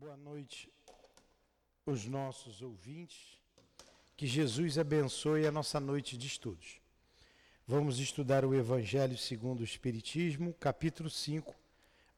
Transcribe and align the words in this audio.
Boa 0.00 0.16
noite, 0.16 0.72
os 1.84 2.06
nossos 2.06 2.62
ouvintes. 2.62 3.36
Que 4.16 4.28
Jesus 4.28 4.78
abençoe 4.78 5.44
a 5.44 5.50
nossa 5.50 5.80
noite 5.80 6.16
de 6.16 6.24
estudos. 6.24 6.80
Vamos 7.66 7.98
estudar 7.98 8.44
o 8.44 8.54
Evangelho 8.54 9.18
segundo 9.18 9.58
o 9.58 9.64
Espiritismo, 9.64 10.54
capítulo 10.54 11.10
5, 11.10 11.52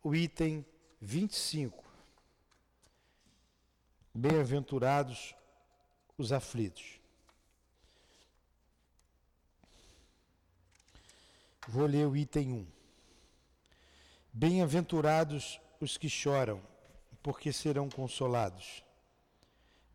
o 0.04 0.14
item 0.14 0.62
25. 1.00 1.82
Bem-aventurados 4.14 5.34
os 6.18 6.32
aflitos. 6.32 7.00
Vou 11.66 11.86
ler 11.86 12.06
o 12.06 12.14
item 12.14 12.52
1. 12.52 12.66
Bem-aventurados 14.34 15.58
os 15.80 15.96
que 15.96 16.10
choram, 16.10 16.60
porque 17.22 17.52
serão 17.52 17.88
consolados. 17.88 18.82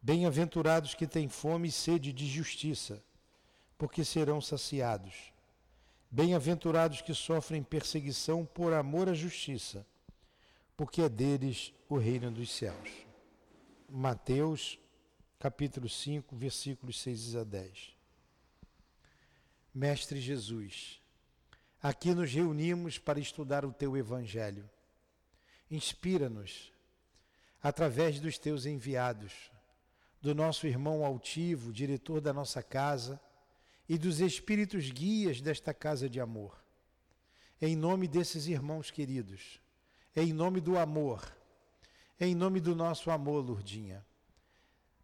Bem-aventurados 0.02 0.94
que 0.94 1.08
têm 1.08 1.28
fome 1.28 1.70
e 1.70 1.72
sede 1.72 2.14
de 2.14 2.28
justiça, 2.28 3.04
porque 3.78 4.06
serão 4.06 4.40
saciados. 4.40 5.34
Bem-aventurados 6.12 7.02
que 7.02 7.14
sofrem 7.14 7.64
perseguição 7.64 8.46
por 8.46 8.74
amor 8.74 9.10
à 9.10 9.14
justiça, 9.14 9.86
porque 10.78 11.02
é 11.02 11.10
deles 11.10 11.74
o 11.90 11.98
reino 11.98 12.30
dos 12.30 12.52
céus. 12.52 12.90
Mateus, 13.90 14.80
capítulo 15.40 15.90
5, 15.90 16.36
versículos 16.36 17.02
6 17.02 17.36
a 17.36 17.44
10. 17.44 17.96
Mestre 19.74 20.22
Jesus, 20.22 21.02
aqui 21.82 22.14
nos 22.14 22.32
reunimos 22.32 22.98
para 22.98 23.20
estudar 23.20 23.66
o 23.66 23.74
teu 23.74 23.98
evangelho. 23.98 24.70
Inspira-nos 25.70 26.72
através 27.66 28.20
dos 28.20 28.38
teus 28.38 28.68
enviados 28.68 29.52
do 30.22 30.36
nosso 30.36 30.68
irmão 30.68 31.04
altivo, 31.04 31.74
diretor 31.74 32.22
da 32.22 32.32
nossa 32.32 32.62
casa, 32.62 33.20
e 33.90 33.98
dos 33.98 34.20
espíritos 34.20 34.92
guias 34.92 35.42
desta 35.42 35.74
casa 35.74 36.08
de 36.08 36.20
amor. 36.20 36.64
Em 37.60 37.76
nome 37.76 38.08
desses 38.08 38.46
irmãos 38.46 38.92
queridos, 38.92 39.60
em 40.16 40.32
nome 40.32 40.62
do 40.62 40.78
amor, 40.78 41.26
em 42.20 42.36
nome 42.36 42.60
do 42.60 42.76
nosso 42.76 43.10
amor, 43.10 43.44
Lourdinha, 43.44 44.06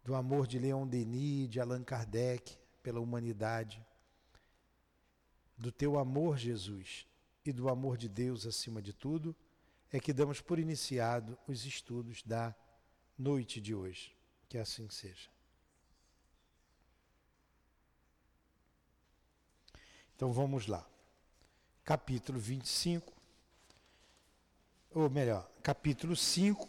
do 0.04 0.14
amor 0.14 0.46
de 0.46 0.60
Leon 0.60 0.86
Denis, 0.86 1.50
de 1.50 1.58
Allan 1.58 1.82
Kardec 1.82 2.56
pela 2.80 3.00
humanidade, 3.00 3.84
do 5.58 5.72
teu 5.72 5.98
amor, 5.98 6.38
Jesus, 6.38 7.08
e 7.44 7.52
do 7.52 7.68
amor 7.68 7.96
de 7.96 8.08
Deus 8.08 8.46
acima 8.46 8.80
de 8.80 8.92
tudo, 8.92 9.34
é 9.92 10.00
que 10.00 10.12
damos 10.12 10.40
por 10.40 10.58
iniciado 10.58 11.38
os 11.46 11.66
estudos 11.66 12.22
da 12.22 12.54
noite 13.18 13.60
de 13.60 13.74
hoje. 13.74 14.16
Que 14.48 14.56
assim 14.56 14.88
seja. 14.88 15.30
Então 20.16 20.32
vamos 20.32 20.66
lá. 20.66 20.88
Capítulo 21.84 22.38
25, 22.38 23.12
ou 24.94 25.10
melhor, 25.10 25.50
capítulo 25.62 26.14
5, 26.14 26.68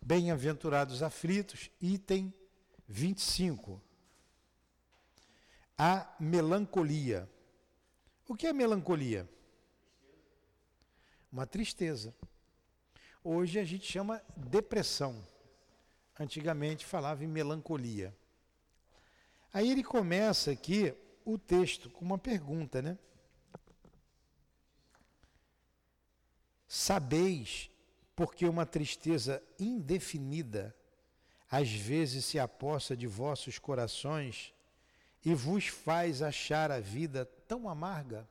Bem-aventurados 0.00 1.02
aflitos, 1.02 1.70
item 1.80 2.32
25. 2.88 3.82
A 5.76 6.14
melancolia. 6.18 7.28
O 8.26 8.34
que 8.34 8.46
é 8.46 8.52
melancolia? 8.52 9.28
Uma 11.30 11.46
tristeza. 11.46 12.14
Hoje 13.22 13.58
a 13.58 13.64
gente 13.64 13.90
chama 13.90 14.22
depressão 14.36 15.22
antigamente 16.18 16.84
falava 16.84 17.22
em 17.22 17.28
melancolia. 17.28 18.14
Aí 19.52 19.70
ele 19.70 19.82
começa 19.82 20.50
aqui 20.50 20.94
o 21.24 21.38
texto 21.38 21.88
com 21.90 22.04
uma 22.04 22.18
pergunta, 22.18 22.82
né? 22.82 22.98
Sabeis 26.66 27.70
porque 28.14 28.46
uma 28.46 28.66
tristeza 28.66 29.42
indefinida 29.58 30.74
às 31.50 31.70
vezes 31.70 32.26
se 32.26 32.38
aposta 32.38 32.96
de 32.96 33.06
vossos 33.06 33.58
corações 33.58 34.52
e 35.24 35.34
vos 35.34 35.68
faz 35.68 36.20
achar 36.20 36.70
a 36.70 36.80
vida 36.80 37.24
tão 37.46 37.68
amarga? 37.68 38.28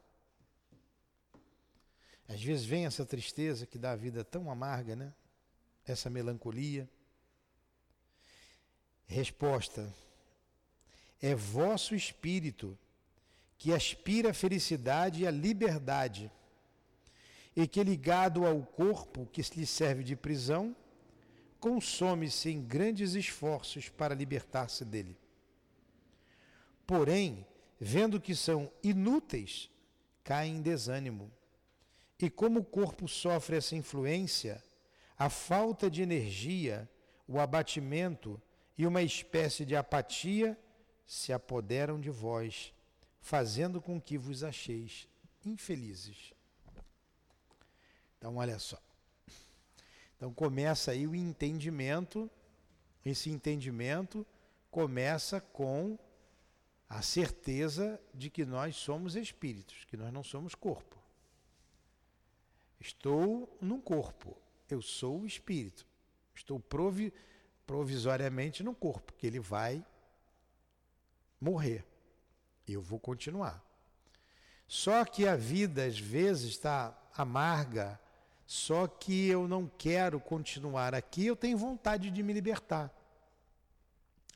Às 2.28 2.44
vezes 2.44 2.66
vem 2.66 2.86
essa 2.86 3.06
tristeza 3.06 3.66
que 3.66 3.78
dá 3.78 3.92
a 3.92 3.96
vida 3.96 4.24
tão 4.24 4.52
amarga, 4.52 4.96
né? 4.96 5.14
Essa 5.86 6.10
melancolia. 6.10 6.90
Resposta: 9.06 9.94
É 11.22 11.34
vosso 11.34 11.96
espírito 11.96 12.78
que 13.58 13.74
aspira 13.74 14.32
a 14.32 14.34
felicidade 14.34 15.24
e 15.24 15.28
a 15.28 15.32
liberdade, 15.32 16.30
e 17.56 17.68
que, 17.68 17.84
ligado 17.84 18.46
ao 18.46 18.62
corpo 18.62 19.26
que 19.28 19.42
lhe 19.56 19.66
serve 19.66 20.04
de 20.04 20.16
prisão, 20.16 20.76
consome-se 21.60 22.50
em 22.50 22.62
grandes 22.62 23.16
esforços 23.16 23.90
para 23.90 24.14
libertar-se 24.14 24.86
dele. 24.86 25.18
Porém, 26.86 27.46
vendo 27.80 28.22
que 28.22 28.36
são 28.36 28.72
inúteis, 28.84 29.70
cai 30.24 30.48
em 30.48 30.62
desânimo. 30.62 31.32
E 32.20 32.30
como 32.30 32.62
o 32.62 32.66
corpo 32.66 33.08
sofre 33.08 33.58
essa 33.58 33.76
influência, 33.76 34.64
a 35.18 35.30
falta 35.30 35.90
de 35.90 36.02
energia, 36.02 36.90
o 37.28 37.40
abatimento 37.40 38.42
e 38.78 38.86
uma 38.86 39.02
espécie 39.02 39.66
de 39.66 39.76
apatia 39.76 40.58
se 41.06 41.32
apoderam 41.32 42.00
de 42.00 42.10
vós, 42.10 42.74
fazendo 43.22 43.82
com 43.82 44.00
que 44.00 44.18
vos 44.18 44.44
acheis 44.44 45.08
infelizes. 45.46 46.34
Então, 48.18 48.38
olha 48.38 48.58
só. 48.60 48.82
Então 50.18 50.34
começa 50.34 50.92
aí 50.92 51.06
o 51.06 51.16
entendimento, 51.16 52.30
esse 53.06 53.30
entendimento 53.30 54.26
começa 54.72 55.40
com 55.40 55.98
a 56.90 57.02
certeza 57.04 58.02
de 58.14 58.30
que 58.30 58.44
nós 58.44 58.76
somos 58.76 59.16
espíritos, 59.16 59.86
que 59.86 59.96
nós 59.96 60.12
não 60.12 60.24
somos 60.24 60.56
corpo. 60.56 60.97
Estou 62.80 63.58
num 63.62 63.82
corpo, 63.82 64.38
eu 64.70 64.82
sou 64.82 65.22
o 65.22 65.26
espírito. 65.26 65.86
Estou 66.34 66.60
provi 66.60 67.14
provisoriamente 67.66 68.64
no 68.64 68.74
corpo, 68.74 69.14
que 69.14 69.28
ele 69.28 69.40
vai 69.40 69.84
morrer. 71.40 71.86
Eu 72.68 72.82
vou 72.82 73.00
continuar. 73.00 73.64
Só 74.68 75.04
que 75.06 75.28
a 75.28 75.36
vida 75.36 75.86
às 75.86 75.98
vezes 75.98 76.52
está 76.52 76.98
amarga, 77.16 78.00
só 78.46 78.88
que 78.88 79.28
eu 79.28 79.48
não 79.48 79.70
quero 79.78 80.20
continuar 80.20 80.94
aqui, 80.94 81.26
eu 81.26 81.36
tenho 81.36 81.58
vontade 81.58 82.12
de 82.12 82.24
me 82.24 82.34
libertar. 82.34 82.94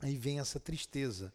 Aí 0.01 0.18
vem 0.18 0.40
essa 0.40 0.59
tristeza. 0.59 1.34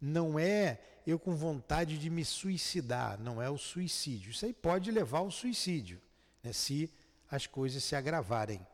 Não 0.00 0.38
é 0.38 0.80
eu 1.06 1.18
com 1.18 1.34
vontade 1.34 1.98
de 1.98 2.08
me 2.08 2.24
suicidar, 2.24 3.18
não 3.18 3.40
é 3.42 3.50
o 3.50 3.58
suicídio. 3.58 4.30
Isso 4.30 4.44
aí 4.44 4.52
pode 4.52 4.90
levar 4.90 5.18
ao 5.18 5.30
suicídio, 5.30 6.00
né, 6.48 6.52
se 6.52 6.90
as 7.30 7.46
coisas 7.46 7.84
se 7.84 7.94
agravarem. 7.94 8.66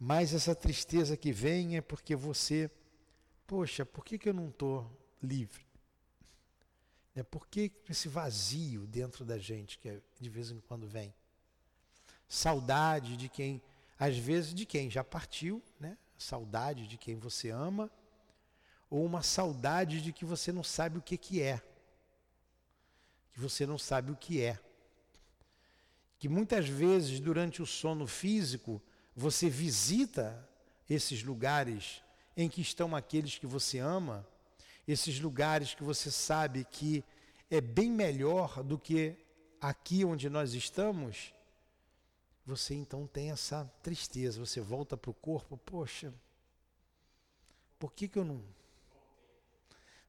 Mas 0.00 0.34
essa 0.34 0.54
tristeza 0.54 1.16
que 1.16 1.32
vem 1.32 1.76
é 1.76 1.80
porque 1.80 2.16
você, 2.16 2.70
poxa, 3.46 3.84
por 3.84 4.04
que, 4.04 4.18
que 4.18 4.28
eu 4.28 4.34
não 4.34 4.48
estou 4.48 4.90
livre? 5.22 5.64
Né? 7.14 7.22
Por 7.22 7.46
que 7.46 7.70
esse 7.88 8.08
vazio 8.08 8.86
dentro 8.86 9.24
da 9.24 9.38
gente 9.38 9.78
que 9.78 10.02
de 10.18 10.30
vez 10.30 10.50
em 10.50 10.60
quando 10.60 10.88
vem? 10.88 11.14
Saudade 12.26 13.16
de 13.16 13.28
quem, 13.28 13.62
às 13.98 14.16
vezes 14.16 14.54
de 14.54 14.64
quem 14.64 14.90
já 14.90 15.04
partiu, 15.04 15.62
né? 15.78 15.96
saudade 16.16 16.86
de 16.86 16.96
quem 16.96 17.16
você 17.16 17.50
ama, 17.50 17.90
ou 18.88 19.04
uma 19.04 19.22
saudade 19.22 20.00
de 20.00 20.12
que 20.12 20.24
você 20.24 20.50
não 20.50 20.64
sabe 20.64 20.98
o 20.98 21.02
que, 21.02 21.18
que 21.18 21.42
é. 21.42 21.60
Que 23.32 23.40
você 23.40 23.66
não 23.66 23.76
sabe 23.76 24.10
o 24.10 24.16
que 24.16 24.40
é. 24.40 24.58
Que 26.24 26.28
muitas 26.30 26.66
vezes, 26.66 27.20
durante 27.20 27.60
o 27.60 27.66
sono 27.66 28.06
físico, 28.06 28.80
você 29.14 29.50
visita 29.50 30.48
esses 30.88 31.22
lugares 31.22 32.02
em 32.34 32.48
que 32.48 32.62
estão 32.62 32.96
aqueles 32.96 33.36
que 33.36 33.46
você 33.46 33.78
ama, 33.78 34.26
esses 34.88 35.20
lugares 35.20 35.74
que 35.74 35.84
você 35.84 36.10
sabe 36.10 36.64
que 36.64 37.04
é 37.50 37.60
bem 37.60 37.90
melhor 37.90 38.62
do 38.62 38.78
que 38.78 39.14
aqui 39.60 40.02
onde 40.02 40.30
nós 40.30 40.54
estamos, 40.54 41.34
você 42.46 42.72
então 42.72 43.06
tem 43.06 43.30
essa 43.30 43.70
tristeza, 43.82 44.40
você 44.40 44.62
volta 44.62 44.96
para 44.96 45.10
o 45.10 45.14
corpo, 45.14 45.58
poxa, 45.58 46.10
por 47.78 47.92
que, 47.92 48.08
que 48.08 48.18
eu 48.18 48.24
não 48.24 48.42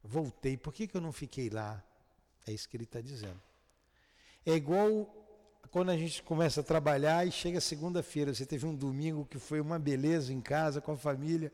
voltei, 0.01 0.55
por 0.55 0.73
que, 0.73 0.87
que 0.87 0.95
eu 0.95 1.01
não 1.01 1.11
fiquei 1.11 1.49
lá? 1.49 1.83
É 2.47 2.53
isso 2.53 2.69
que 2.69 2.77
ele 2.77 2.85
está 2.85 3.01
dizendo. 3.01 3.41
É 4.45 4.53
igual 4.53 5.24
quando 5.71 5.89
a 5.89 5.97
gente 5.97 6.23
começa 6.23 6.61
a 6.61 6.63
trabalhar 6.63 7.27
e 7.27 7.31
chega 7.31 7.61
segunda-feira, 7.61 8.33
você 8.33 8.45
teve 8.45 8.65
um 8.65 8.75
domingo 8.75 9.25
que 9.25 9.39
foi 9.39 9.59
uma 9.59 9.79
beleza 9.79 10.33
em 10.33 10.41
casa 10.41 10.81
com 10.81 10.91
a 10.91 10.97
família 10.97 11.51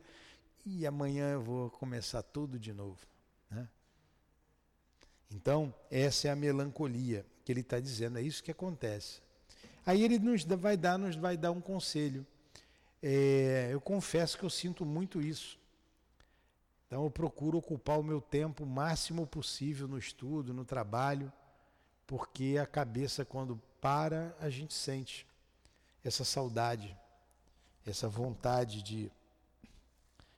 e 0.64 0.86
amanhã 0.86 1.32
eu 1.32 1.42
vou 1.42 1.70
começar 1.70 2.22
tudo 2.22 2.58
de 2.58 2.72
novo. 2.72 2.98
Né? 3.50 3.68
Então, 5.30 5.74
essa 5.90 6.28
é 6.28 6.30
a 6.30 6.36
melancolia 6.36 7.24
que 7.44 7.52
ele 7.52 7.60
está 7.60 7.80
dizendo, 7.80 8.18
é 8.18 8.22
isso 8.22 8.42
que 8.42 8.50
acontece. 8.50 9.20
Aí 9.84 10.02
ele 10.02 10.18
nos 10.18 10.44
vai 10.44 10.76
dar, 10.76 10.98
nos 10.98 11.16
vai 11.16 11.36
dar 11.36 11.50
um 11.50 11.60
conselho. 11.60 12.24
É, 13.02 13.70
eu 13.72 13.80
confesso 13.80 14.38
que 14.38 14.44
eu 14.44 14.50
sinto 14.50 14.84
muito 14.84 15.20
isso. 15.20 15.58
Então 16.86 17.04
eu 17.04 17.10
procuro 17.10 17.58
ocupar 17.58 17.98
o 17.98 18.02
meu 18.02 18.20
tempo 18.20 18.64
o 18.64 18.66
máximo 18.66 19.26
possível 19.26 19.88
no 19.88 19.98
estudo, 19.98 20.52
no 20.52 20.64
trabalho, 20.64 21.32
porque 22.06 22.58
a 22.60 22.66
cabeça 22.66 23.24
quando 23.24 23.60
para, 23.80 24.34
a 24.40 24.48
gente 24.48 24.74
sente 24.74 25.26
essa 26.04 26.24
saudade, 26.24 26.96
essa 27.86 28.08
vontade 28.08 28.82
de, 28.82 29.10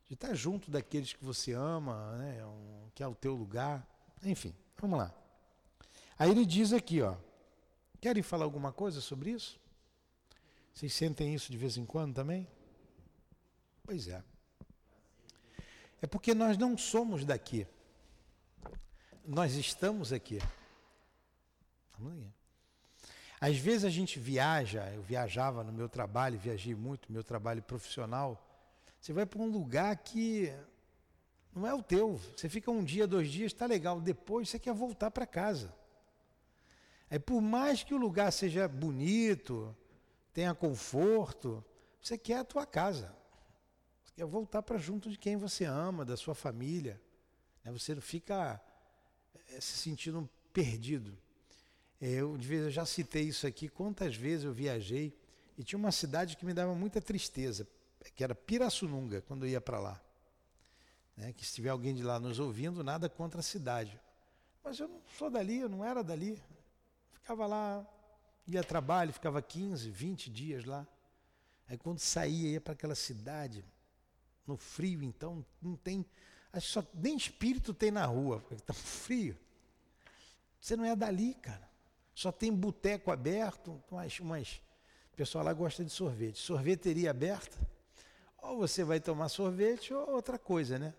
de 0.07 0.15
estar 0.15 0.35
junto 0.35 0.71
daqueles 0.71 1.13
que 1.13 1.25
você 1.25 1.53
ama, 1.53 2.17
né, 2.17 2.45
um, 2.45 2.89
que 2.95 3.03
é 3.03 3.07
o 3.07 3.15
teu 3.15 3.35
lugar. 3.35 3.87
Enfim, 4.23 4.55
vamos 4.79 4.99
lá. 4.99 5.13
Aí 6.19 6.31
ele 6.31 6.47
diz 6.47 6.73
aqui, 6.73 7.03
ó, 7.03 7.17
querem 8.01 8.23
falar 8.23 8.45
alguma 8.45 8.73
coisa 8.73 9.01
sobre 9.01 9.31
isso? 9.31 9.61
Vocês 10.73 10.93
sentem 10.93 11.35
isso 11.35 11.51
de 11.51 11.59
vez 11.59 11.77
em 11.77 11.85
quando 11.85 12.15
também? 12.15 12.49
Pois 13.85 14.09
é. 14.09 14.23
É 16.01 16.07
porque 16.07 16.35
nós 16.35 16.59
não 16.59 16.77
somos 16.77 17.25
daqui. 17.25 17.67
Nós 19.25 19.55
estamos 19.55 20.13
aqui. 20.13 20.39
Aqui. 21.95 22.33
Às 23.41 23.59
vezes 23.59 23.85
a 23.85 23.91
gente 23.91 24.19
viaja, 24.19 24.91
eu 24.95 25.03
viajava 25.03 25.63
no 25.63 25.73
meu 25.73 25.89
trabalho, 25.89 26.39
viajei 26.39 26.75
muito, 26.75 27.13
meu 27.13 27.23
trabalho 27.23 27.63
profissional. 27.63 28.43
Você 28.99 29.13
vai 29.13 29.27
para 29.27 29.43
um 29.43 29.51
lugar 29.51 29.95
que 29.99 30.51
não 31.55 31.67
é 31.67 31.75
o 31.75 31.83
teu. 31.83 32.19
Você 32.35 32.49
fica 32.49 32.71
um 32.71 32.83
dia, 32.83 33.07
dois 33.07 33.31
dias, 33.31 33.53
está 33.53 33.67
legal. 33.67 34.01
Depois 34.01 34.49
você 34.49 34.59
quer 34.59 34.73
voltar 34.73 35.11
para 35.11 35.27
casa. 35.27 35.75
Aí 37.11 37.19
por 37.19 37.41
mais 37.43 37.83
que 37.83 37.93
o 37.93 37.99
lugar 37.99 38.33
seja 38.33 38.67
bonito, 38.67 39.77
tenha 40.33 40.55
conforto, 40.55 41.63
você 42.01 42.17
quer 42.17 42.39
a 42.39 42.45
tua 42.45 42.65
casa. 42.65 43.15
Você 44.05 44.15
quer 44.17 44.25
voltar 44.25 44.63
para 44.63 44.79
junto 44.79 45.11
de 45.11 45.19
quem 45.19 45.37
você 45.37 45.65
ama, 45.65 46.05
da 46.05 46.17
sua 46.17 46.35
família. 46.35 46.99
Né? 47.63 47.71
Você 47.73 47.95
não 47.95 48.03
fica 48.03 48.59
eh, 49.51 49.61
se 49.61 49.77
sentindo 49.77 50.29
perdido. 50.53 51.17
Eu, 52.07 52.37
de 52.37 52.47
vez, 52.47 52.65
eu 52.65 52.71
já 52.71 52.85
citei 52.85 53.23
isso 53.23 53.47
aqui, 53.47 53.67
quantas 53.67 54.15
vezes 54.15 54.45
eu 54.45 54.53
viajei 54.53 55.19
e 55.57 55.65
tinha 55.65 55.79
uma 55.79 55.91
cidade 55.91 56.37
que 56.37 56.45
me 56.45 56.53
dava 56.53 56.75
muita 56.75 57.01
tristeza, 57.01 57.67
que 58.15 58.23
era 58.23 58.35
Pirassununga, 58.35 59.23
quando 59.23 59.47
eu 59.47 59.49
ia 59.49 59.61
para 59.61 59.79
lá. 59.79 59.99
Né? 61.17 61.33
Que 61.33 61.47
se 61.47 61.55
tiver 61.55 61.71
alguém 61.71 61.95
de 61.95 62.03
lá 62.03 62.21
nos 62.21 62.39
ouvindo, 62.39 62.85
nada 62.85 63.09
contra 63.09 63.41
a 63.41 63.43
cidade. 63.43 63.99
Mas 64.63 64.79
eu 64.79 64.87
não 64.87 65.01
sou 65.17 65.31
dali, 65.31 65.61
eu 65.61 65.69
não 65.71 65.83
era 65.83 66.05
dali. 66.05 66.39
Ficava 67.15 67.47
lá, 67.47 67.87
ia 68.47 68.61
a 68.61 68.65
trabalho, 68.65 69.11
ficava 69.11 69.41
15, 69.41 69.89
20 69.89 70.29
dias 70.29 70.67
lá. 70.67 70.87
Aí 71.67 71.79
quando 71.79 72.01
saía, 72.01 72.51
ia 72.51 72.61
para 72.61 72.75
aquela 72.75 72.95
cidade, 72.95 73.65
no 74.47 74.59
frio 74.59 75.03
então, 75.03 75.43
não 75.63 75.75
tem. 75.75 76.05
Acho 76.53 76.69
só 76.69 76.87
nem 76.93 77.17
espírito 77.17 77.73
tem 77.73 77.91
na 77.91 78.05
rua, 78.05 78.41
porque 78.41 78.57
está 78.57 78.75
frio. 78.77 79.39
Você 80.61 80.77
não 80.77 80.85
é 80.85 80.95
dali, 80.95 81.33
cara. 81.33 81.73
Só 82.15 82.31
tem 82.31 82.53
boteco 82.53 83.11
aberto, 83.11 83.83
mas, 83.91 84.21
mas 84.21 84.63
o 85.13 85.17
pessoal 85.17 85.45
lá 85.45 85.53
gosta 85.53 85.85
de 85.85 85.91
sorvete. 85.91 86.39
Sorveteria 86.39 87.11
aberta, 87.11 87.57
ou 88.39 88.59
você 88.59 88.85
vai 88.85 89.01
tomar 89.01 89.29
sorvete 89.29 89.93
ou 89.93 90.11
outra 90.11 90.39
coisa, 90.39 90.79
né? 90.79 90.95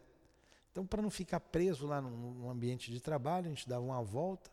Então, 0.71 0.85
para 0.85 1.01
não 1.01 1.09
ficar 1.09 1.39
preso 1.39 1.87
lá 1.87 2.01
no, 2.01 2.49
ambiente 2.49 2.91
de 2.91 2.99
trabalho, 2.99 3.45
a 3.45 3.49
gente 3.49 3.67
dava 3.69 3.85
uma 3.85 4.03
volta. 4.03 4.51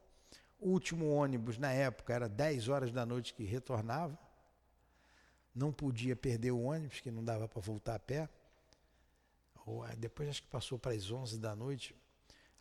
O 0.60 0.68
último 0.68 1.10
ônibus, 1.10 1.58
na 1.58 1.72
época, 1.72 2.14
era 2.14 2.28
10 2.28 2.68
horas 2.68 2.92
da 2.92 3.04
noite 3.04 3.34
que 3.34 3.42
retornava. 3.42 4.16
Não 5.52 5.72
podia 5.72 6.14
perder 6.14 6.52
o 6.52 6.62
ônibus, 6.62 7.00
que 7.00 7.10
não 7.10 7.24
dava 7.24 7.48
para 7.48 7.60
voltar 7.60 7.96
a 7.96 7.98
pé. 7.98 8.28
Depois, 9.98 10.28
acho 10.28 10.42
que 10.42 10.48
passou 10.48 10.78
para 10.78 10.92
as 10.92 11.10
11 11.10 11.40
da 11.40 11.56
noite. 11.56 11.92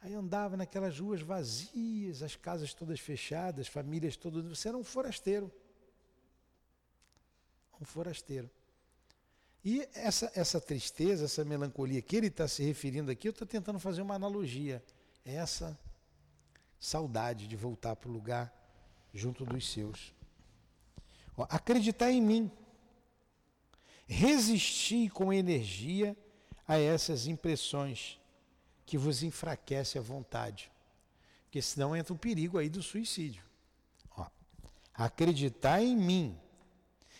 Aí 0.01 0.15
andava 0.15 0.57
naquelas 0.57 0.97
ruas 0.99 1.21
vazias, 1.21 2.23
as 2.23 2.35
casas 2.35 2.73
todas 2.73 2.99
fechadas, 2.99 3.67
famílias 3.67 4.17
todas. 4.17 4.43
Você 4.45 4.69
era 4.69 4.77
um 4.77 4.83
forasteiro. 4.83 5.51
Um 7.79 7.85
forasteiro. 7.85 8.49
E 9.63 9.87
essa, 9.93 10.31
essa 10.33 10.59
tristeza, 10.59 11.25
essa 11.25 11.45
melancolia 11.45 12.01
que 12.01 12.15
ele 12.15 12.27
está 12.27 12.47
se 12.47 12.63
referindo 12.63 13.11
aqui, 13.11 13.27
eu 13.27 13.31
estou 13.31 13.47
tentando 13.47 13.79
fazer 13.79 14.01
uma 14.01 14.15
analogia. 14.15 14.83
É 15.23 15.35
essa 15.35 15.79
saudade 16.79 17.47
de 17.47 17.55
voltar 17.55 17.95
para 17.95 18.09
o 18.09 18.11
lugar 18.11 18.51
junto 19.13 19.45
dos 19.45 19.71
seus. 19.71 20.15
Ó, 21.37 21.45
acreditar 21.47 22.11
em 22.11 22.21
mim. 22.21 22.51
Resistir 24.07 25.11
com 25.11 25.31
energia 25.31 26.17
a 26.67 26.77
essas 26.77 27.27
impressões 27.27 28.19
que 28.91 28.97
vos 28.97 29.23
enfraquece 29.23 29.97
a 29.97 30.01
vontade. 30.01 30.69
Porque 31.45 31.61
senão 31.61 31.95
entra 31.95 32.13
o 32.13 32.17
perigo 32.17 32.57
aí 32.57 32.67
do 32.67 32.83
suicídio. 32.83 33.41
Ó, 34.17 34.25
acreditar 34.93 35.81
em 35.81 35.95
mim, 35.95 36.37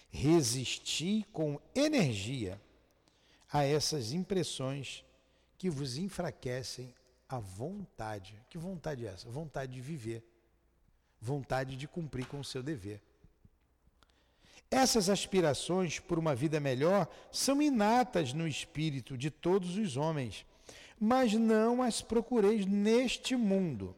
resistir 0.09 1.25
com 1.31 1.57
energia 1.73 2.61
a 3.49 3.63
essas 3.63 4.11
impressões 4.11 5.05
que 5.57 5.69
vos 5.69 5.95
enfraquecem 5.97 6.93
a 7.29 7.39
vontade. 7.39 8.37
Que 8.49 8.57
vontade 8.57 9.07
é 9.07 9.09
essa? 9.09 9.29
Vontade 9.29 9.71
de 9.71 9.79
viver. 9.79 10.21
Vontade 11.21 11.77
de 11.77 11.87
cumprir 11.87 12.25
com 12.25 12.41
o 12.41 12.43
seu 12.43 12.61
dever. 12.61 13.01
Essas 14.69 15.07
aspirações 15.07 15.99
por 15.99 16.19
uma 16.19 16.35
vida 16.35 16.59
melhor 16.59 17.07
são 17.31 17.61
inatas 17.61 18.33
no 18.33 18.45
espírito 18.45 19.17
de 19.17 19.31
todos 19.31 19.77
os 19.77 19.95
homens 19.95 20.45
mas 21.03 21.33
não 21.33 21.81
as 21.81 21.99
procureis 21.99 22.63
neste 22.67 23.35
mundo. 23.35 23.95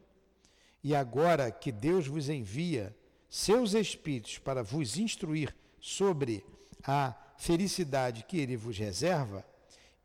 E 0.82 0.94
agora 0.94 1.50
que 1.50 1.70
Deus 1.70 2.06
vos 2.06 2.30
envia 2.30 2.96
seus 3.28 3.74
espíritos 3.74 4.38
para 4.38 4.62
vos 4.62 4.96
instruir 4.96 5.54
sobre 5.78 6.42
a 6.82 7.14
felicidade 7.36 8.24
que 8.24 8.38
ele 8.38 8.56
vos 8.56 8.78
reserva, 8.78 9.44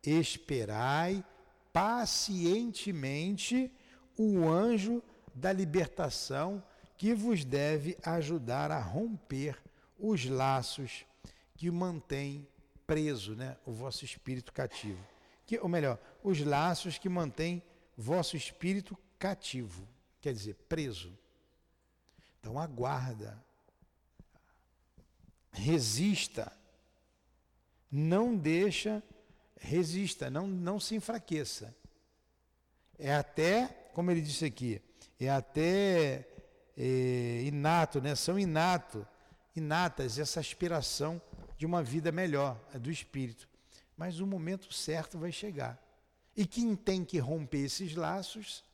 esperai 0.04 1.24
pacientemente 1.72 3.72
o 4.18 4.46
anjo 4.46 5.02
da 5.34 5.54
libertação 5.54 6.62
que 6.98 7.14
vos 7.14 7.46
deve 7.46 7.96
ajudar 8.02 8.70
a 8.70 8.78
romper 8.78 9.56
os 9.98 10.26
laços 10.26 11.06
que 11.56 11.70
mantém 11.70 12.46
preso 12.86 13.34
né, 13.34 13.56
o 13.64 13.72
vosso 13.72 14.04
espírito 14.04 14.52
cativo 14.52 15.00
que, 15.50 15.58
ou 15.58 15.68
melhor, 15.68 15.98
os 16.22 16.40
laços 16.44 16.96
que 16.96 17.08
mantêm 17.08 17.60
vosso 17.96 18.36
espírito 18.36 18.96
cativo, 19.18 19.84
quer 20.20 20.32
dizer, 20.32 20.54
preso. 20.68 21.12
Então 22.38 22.56
aguarda, 22.56 23.36
resista, 25.50 26.52
não 27.90 28.36
deixa, 28.36 29.02
resista, 29.58 30.30
não, 30.30 30.46
não 30.46 30.78
se 30.78 30.94
enfraqueça. 30.94 31.74
É 32.96 33.12
até, 33.12 33.66
como 33.92 34.12
ele 34.12 34.20
disse 34.20 34.44
aqui, 34.44 34.80
é 35.18 35.28
até 35.28 36.28
é, 36.76 37.42
inato, 37.42 38.00
né? 38.00 38.14
são 38.14 38.38
inato, 38.38 39.04
inatas 39.56 40.16
essa 40.16 40.38
aspiração 40.38 41.20
de 41.58 41.66
uma 41.66 41.82
vida 41.82 42.12
melhor, 42.12 42.56
é 42.72 42.78
do 42.78 42.88
espírito 42.88 43.49
mas 44.00 44.18
o 44.18 44.26
momento 44.26 44.72
certo 44.72 45.18
vai 45.18 45.30
chegar. 45.30 45.78
E 46.34 46.46
quem 46.46 46.74
tem 46.74 47.04
que 47.04 47.18
romper 47.18 47.66
esses 47.66 47.94
laços 47.94 48.64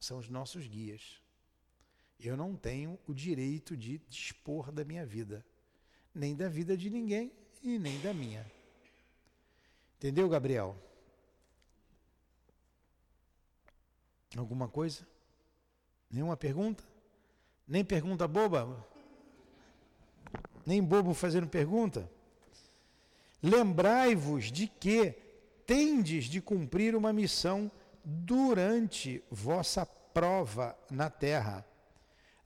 são 0.00 0.18
os 0.18 0.28
nossos 0.28 0.66
guias. 0.66 1.22
Eu 2.18 2.36
não 2.36 2.56
tenho 2.56 2.98
o 3.06 3.14
direito 3.14 3.76
de 3.76 3.98
dispor 4.08 4.72
da 4.72 4.84
minha 4.84 5.06
vida, 5.06 5.46
nem 6.12 6.34
da 6.34 6.48
vida 6.48 6.76
de 6.76 6.90
ninguém 6.90 7.32
e 7.62 7.78
nem 7.78 8.00
da 8.00 8.12
minha. 8.12 8.44
Entendeu, 9.98 10.28
Gabriel? 10.28 10.76
Alguma 14.36 14.66
coisa? 14.66 15.06
Nenhuma 16.10 16.36
pergunta? 16.36 16.82
Nem 17.68 17.84
pergunta 17.84 18.26
boba? 18.26 18.84
Nem 20.66 20.82
bobo 20.82 21.14
fazendo 21.14 21.46
pergunta? 21.46 22.17
Lembrai-vos 23.42 24.50
de 24.50 24.66
que 24.66 25.14
tendes 25.66 26.24
de 26.24 26.40
cumprir 26.40 26.96
uma 26.96 27.12
missão 27.12 27.70
durante 28.04 29.22
vossa 29.30 29.84
prova 29.84 30.76
na 30.90 31.10
terra, 31.10 31.64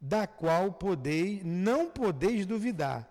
da 0.00 0.26
qual 0.26 0.72
podeis, 0.72 1.42
não 1.44 1.88
podeis 1.88 2.44
duvidar, 2.44 3.08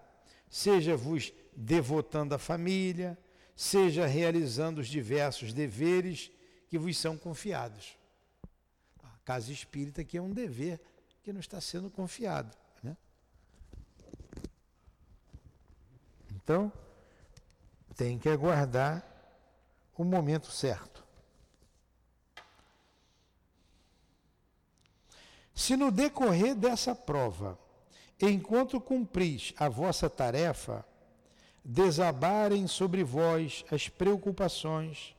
seja 0.49 0.97
vos 0.97 1.33
devotando 1.55 2.35
à 2.35 2.37
família, 2.37 3.17
seja 3.55 4.05
realizando 4.05 4.81
os 4.81 4.87
diversos 4.87 5.53
deveres 5.53 6.31
que 6.67 6.77
vos 6.77 6.97
são 6.97 7.17
confiados. 7.17 7.97
A 9.03 9.17
casa 9.23 9.51
espírita 9.51 10.03
que 10.03 10.17
é 10.17 10.21
um 10.21 10.31
dever 10.31 10.79
que 11.23 11.31
não 11.31 11.39
está 11.39 11.61
sendo 11.61 11.89
confiado. 11.89 12.55
Né? 12.83 12.97
Então, 16.35 16.71
tem 18.01 18.17
que 18.17 18.27
aguardar 18.27 19.05
o 19.95 20.03
momento 20.03 20.49
certo. 20.49 21.03
Se 25.53 25.77
no 25.77 25.91
decorrer 25.91 26.55
dessa 26.55 26.95
prova, 26.95 27.59
enquanto 28.19 28.81
cumpris 28.81 29.53
a 29.55 29.69
vossa 29.69 30.09
tarefa, 30.09 30.83
desabarem 31.63 32.65
sobre 32.65 33.03
vós 33.03 33.63
as 33.71 33.87
preocupações, 33.87 35.15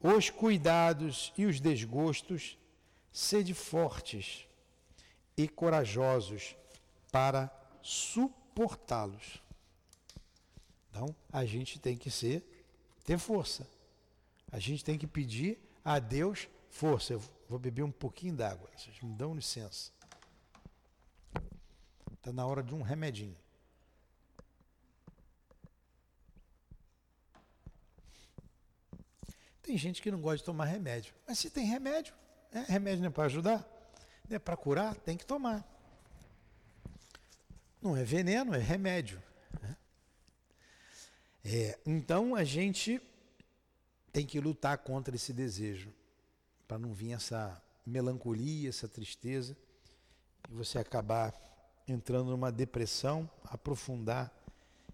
os 0.00 0.30
cuidados 0.30 1.34
e 1.36 1.44
os 1.44 1.60
desgostos, 1.60 2.56
sede 3.12 3.52
fortes 3.52 4.48
e 5.36 5.46
corajosos 5.46 6.56
para 7.12 7.54
suportá-los. 7.82 9.45
Então, 10.96 11.14
a 11.30 11.44
gente 11.44 11.78
tem 11.78 11.94
que 11.94 12.10
ser, 12.10 12.42
ter 13.04 13.18
força. 13.18 13.68
A 14.50 14.58
gente 14.58 14.82
tem 14.82 14.96
que 14.96 15.06
pedir 15.06 15.58
a 15.84 15.98
Deus 15.98 16.48
força. 16.70 17.12
Eu 17.12 17.22
vou 17.50 17.58
beber 17.58 17.82
um 17.82 17.92
pouquinho 17.92 18.34
d'água. 18.34 18.70
Vocês 18.74 18.98
me 19.02 19.12
dão 19.12 19.34
licença. 19.34 19.92
Está 22.14 22.32
na 22.32 22.46
hora 22.46 22.62
de 22.62 22.74
um 22.74 22.80
remedinho. 22.80 23.36
Tem 29.62 29.76
gente 29.76 30.00
que 30.00 30.10
não 30.10 30.22
gosta 30.22 30.38
de 30.38 30.44
tomar 30.44 30.64
remédio. 30.64 31.14
Mas 31.28 31.38
se 31.38 31.50
tem 31.50 31.66
remédio, 31.66 32.14
é, 32.50 32.60
remédio 32.60 33.00
não 33.00 33.08
é 33.08 33.12
para 33.12 33.24
ajudar, 33.24 33.68
é 34.30 34.38
para 34.38 34.56
curar, 34.56 34.94
tem 34.94 35.18
que 35.18 35.26
tomar. 35.26 35.62
Não 37.82 37.94
é 37.94 38.02
veneno, 38.02 38.54
é 38.54 38.58
remédio. 38.58 39.22
Né? 39.60 39.76
É, 41.48 41.78
então 41.86 42.34
a 42.34 42.42
gente 42.42 43.00
tem 44.12 44.26
que 44.26 44.40
lutar 44.40 44.78
contra 44.78 45.14
esse 45.14 45.32
desejo, 45.32 45.92
para 46.66 46.76
não 46.76 46.92
vir 46.92 47.12
essa 47.12 47.62
melancolia, 47.86 48.68
essa 48.68 48.88
tristeza, 48.88 49.56
e 50.50 50.52
você 50.52 50.76
acabar 50.76 51.32
entrando 51.86 52.32
numa 52.32 52.50
depressão, 52.50 53.30
aprofundar 53.44 54.36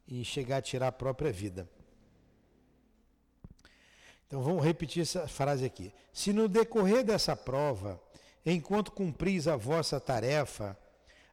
e 0.07 0.23
chegar 0.27 0.59
a 0.59 0.63
tirar 0.63 0.89
a 0.89 0.93
própria 0.93 1.33
vida. 1.33 1.67
Então 4.27 4.43
vamos 4.43 4.63
repetir 4.63 5.05
essa 5.05 5.27
frase 5.27 5.65
aqui. 5.65 5.91
Se 6.13 6.35
no 6.35 6.49
decorrer 6.49 7.03
dessa 7.03 7.35
prova, 7.35 7.99
enquanto 8.45 8.93
cumpris 8.93 9.49
a 9.49 9.57
vossa 9.57 9.99
tarefa, 9.99 10.77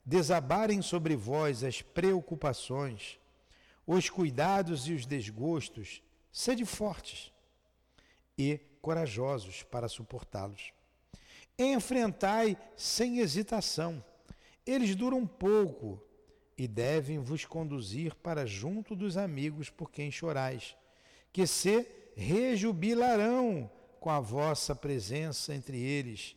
desabarem 0.06 0.82
sobre 0.82 1.18
vós 1.18 1.62
as 1.62 1.82
preocupações, 1.82 3.19
os 3.92 4.08
cuidados 4.08 4.88
e 4.88 4.94
os 4.94 5.08
desgostos, 5.08 6.04
sede 6.32 6.64
fortes 6.64 7.32
e 8.38 8.60
corajosos 8.84 9.64
para 9.64 9.90
suportá-los. 9.90 10.72
Enfrentai 11.58 12.56
sem 12.78 13.18
hesitação. 13.18 14.06
Eles 14.64 14.96
duram 14.96 15.26
pouco 15.26 16.00
e 16.56 16.68
devem 16.68 17.18
vos 17.18 17.46
conduzir 17.46 18.14
para 18.14 18.46
junto 18.46 18.96
dos 18.96 19.18
amigos 19.18 19.72
por 19.72 19.90
quem 19.90 20.12
chorais, 20.12 20.76
que 21.34 21.48
se 21.48 21.88
rejubilarão 22.16 23.72
com 24.00 24.12
a 24.12 24.20
vossa 24.20 24.76
presença 24.76 25.56
entre 25.56 25.82
eles 25.82 26.36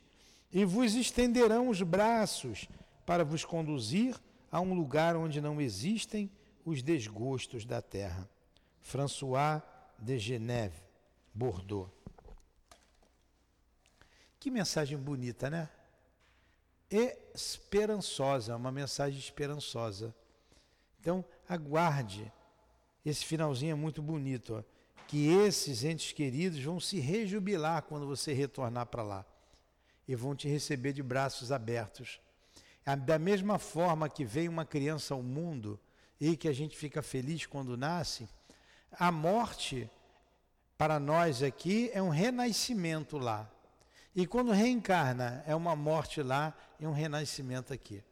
e 0.50 0.64
vos 0.64 0.94
estenderão 0.94 1.68
os 1.68 1.82
braços 1.82 2.66
para 3.04 3.26
vos 3.26 3.44
conduzir 3.44 4.16
a 4.50 4.58
um 4.58 4.72
lugar 4.72 5.16
onde 5.16 5.38
não 5.38 5.60
existem 5.60 6.30
os 6.64 6.82
desgostos 6.82 7.64
da 7.64 7.80
terra. 7.80 8.28
François 8.80 9.62
de 9.98 10.18
Geneve, 10.18 10.80
Bordeaux. 11.32 11.90
Que 14.40 14.50
mensagem 14.50 14.98
bonita, 14.98 15.48
né? 15.48 15.68
Esperançosa, 17.34 18.56
uma 18.56 18.72
mensagem 18.72 19.18
esperançosa. 19.18 20.14
Então, 21.00 21.24
aguarde. 21.48 22.30
Esse 23.04 23.24
finalzinho 23.24 23.72
é 23.72 23.76
muito 23.76 24.02
bonito. 24.02 24.54
Ó 24.54 24.72
que 25.12 25.28
esses 25.28 25.84
entes 25.84 26.10
queridos 26.10 26.58
vão 26.64 26.80
se 26.80 26.98
rejubilar 26.98 27.82
quando 27.82 28.06
você 28.06 28.32
retornar 28.32 28.86
para 28.86 29.02
lá 29.02 29.26
e 30.08 30.16
vão 30.16 30.34
te 30.34 30.48
receber 30.48 30.94
de 30.94 31.02
braços 31.02 31.52
abertos. 31.52 32.18
Da 33.04 33.18
mesma 33.18 33.58
forma 33.58 34.08
que 34.08 34.24
vem 34.24 34.48
uma 34.48 34.64
criança 34.64 35.12
ao 35.12 35.22
mundo 35.22 35.78
e 36.24 36.36
que 36.36 36.46
a 36.46 36.52
gente 36.52 36.76
fica 36.76 37.02
feliz 37.02 37.46
quando 37.46 37.76
nasce, 37.76 38.28
a 38.92 39.10
morte 39.10 39.90
para 40.78 41.00
nós 41.00 41.42
aqui 41.42 41.90
é 41.92 42.00
um 42.00 42.10
renascimento 42.10 43.18
lá. 43.18 43.50
E 44.14 44.24
quando 44.24 44.52
reencarna, 44.52 45.42
é 45.48 45.56
uma 45.56 45.74
morte 45.74 46.22
lá 46.22 46.56
e 46.78 46.86
um 46.86 46.92
renascimento 46.92 47.72
aqui. 47.72 48.04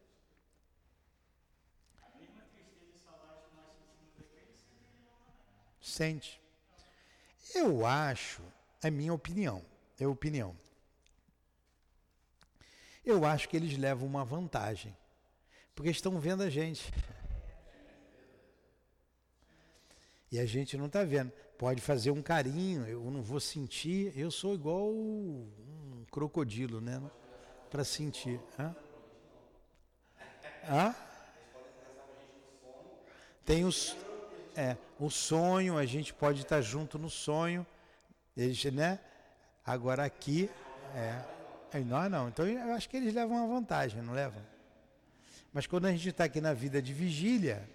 Sente. 5.81 6.41
Eu 7.55 7.87
acho, 7.87 8.43
é 8.83 8.91
minha 8.91 9.15
opinião, 9.15 9.65
é 10.01 10.09
opinião. 10.09 10.57
Eu 13.05 13.25
acho 13.25 13.49
que 13.49 13.57
eles 13.57 13.79
levam 13.79 14.05
uma 14.05 14.25
vantagem, 14.25 14.97
porque 15.77 15.91
estão 15.93 16.19
vendo 16.19 16.43
a 16.43 16.51
gente. 16.51 16.93
E 20.31 20.39
a 20.39 20.47
gente 20.47 20.77
não 20.77 20.87
está 20.87 21.03
vendo. 21.03 21.33
Pode 21.59 21.81
fazer 21.81 22.11
um 22.11 22.23
carinho, 22.23 22.87
eu 22.87 23.03
não 23.11 23.23
vou 23.23 23.41
sentir. 23.41 24.13
Eu 24.17 24.31
sou 24.31 24.55
igual 24.55 24.89
um 24.89 26.05
crocodilo, 26.11 26.81
né? 26.81 27.03
Para 27.69 27.85
sentir. 27.85 28.41
Hã? 28.59 28.75
Hã? 30.69 30.95
Tem 33.45 33.65
os. 33.65 33.97
É, 34.57 34.77
o 34.99 35.11
sonho, 35.11 35.79
a 35.79 35.87
gente 35.87 36.13
pode 36.13 36.43
estar 36.43 36.61
junto 36.61 36.99
no 36.99 37.09
sonho, 37.09 37.67
eles, 38.37 38.63
né? 38.65 38.99
Agora 39.65 40.05
aqui, 40.05 40.51
é, 40.95 41.81
nós 41.85 42.11
não. 42.11 42.29
Então 42.29 42.47
eu 42.47 42.73
acho 42.73 42.89
que 42.89 42.97
eles 42.97 43.15
levam 43.15 43.37
uma 43.37 43.47
vantagem, 43.47 44.03
não 44.03 44.13
levam? 44.13 44.43
Mas 45.53 45.67
quando 45.67 45.87
a 45.87 45.93
gente 45.93 46.09
está 46.09 46.25
aqui 46.25 46.41
na 46.41 46.53
vida 46.53 46.81
de 46.83 46.93
vigília, 46.93 47.69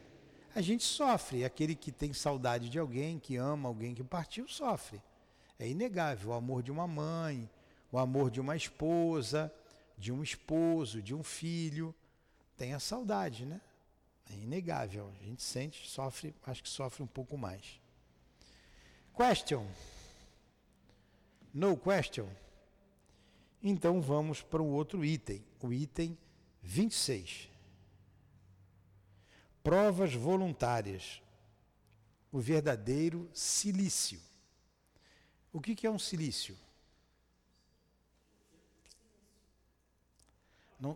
a 0.56 0.62
gente 0.62 0.86
sofre. 0.86 1.44
Aquele 1.44 1.76
que 1.76 1.92
tem 1.92 2.14
saudade 2.14 2.70
de 2.70 2.80
alguém, 2.80 3.20
que 3.20 3.36
ama 3.36 3.68
alguém 3.68 3.94
que 3.94 4.04
partiu, 4.04 4.48
sofre. 4.48 5.02
É 5.60 5.68
inegável. 5.68 6.30
O 6.30 6.34
amor 6.34 6.64
de 6.64 6.72
uma 6.72 6.88
mãe, 6.88 7.50
o 7.92 8.00
amor 8.00 8.32
de 8.32 8.40
uma 8.40 8.56
esposa, 8.56 9.54
de 9.98 10.14
um 10.14 10.24
esposo, 10.24 11.02
de 11.02 11.14
um 11.14 11.22
filho. 11.22 11.94
Tem 12.56 12.74
a 12.74 12.80
saudade, 12.80 13.46
né? 13.46 13.60
É 14.30 14.34
inegável. 14.34 15.12
A 15.20 15.26
gente 15.26 15.44
sente, 15.44 15.88
sofre, 15.90 16.34
acho 16.48 16.64
que 16.64 16.70
sofre 16.70 17.04
um 17.04 17.08
pouco 17.08 17.38
mais. 17.38 17.80
Question. 19.14 19.68
No 21.54 21.76
question. 21.76 22.28
Então 23.62 24.02
vamos 24.02 24.42
para 24.42 24.62
o 24.62 24.72
outro 24.72 25.04
item, 25.04 25.44
o 25.62 25.74
item 25.74 26.18
26. 26.62 27.50
Provas 29.66 30.14
voluntárias. 30.14 31.24
O 32.32 32.40
verdadeiro 32.40 33.28
silício. 33.34 34.22
O 35.52 35.60
que, 35.60 35.74
que 35.74 35.88
é 35.88 35.90
um 35.90 35.98
silício? 35.98 36.56
Não, 40.80 40.96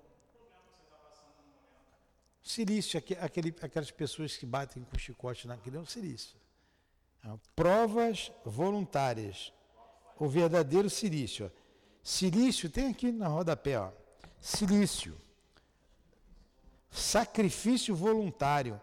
Silício, 2.43 3.01
aquele, 3.21 3.55
aquelas 3.61 3.89
pessoas 3.89 4.37
que 4.37 4.45
batem 4.45 4.83
com 4.83 4.97
chicote 4.97 5.47
naquele 5.47 5.77
é 5.77 5.79
o 5.79 5.85
silício. 5.85 6.37
É, 7.23 7.29
provas 7.55 8.31
voluntárias. 8.45 9.51
O 10.19 10.27
verdadeiro 10.27 10.89
silício. 10.89 11.51
Silício, 12.03 12.69
tem 12.69 12.91
aqui 12.91 13.11
na 13.11 13.27
rodapé, 13.27 13.79
ó. 13.79 13.91
Silício. 14.39 15.19
Sacrifício 16.89 17.95
voluntário. 17.95 18.79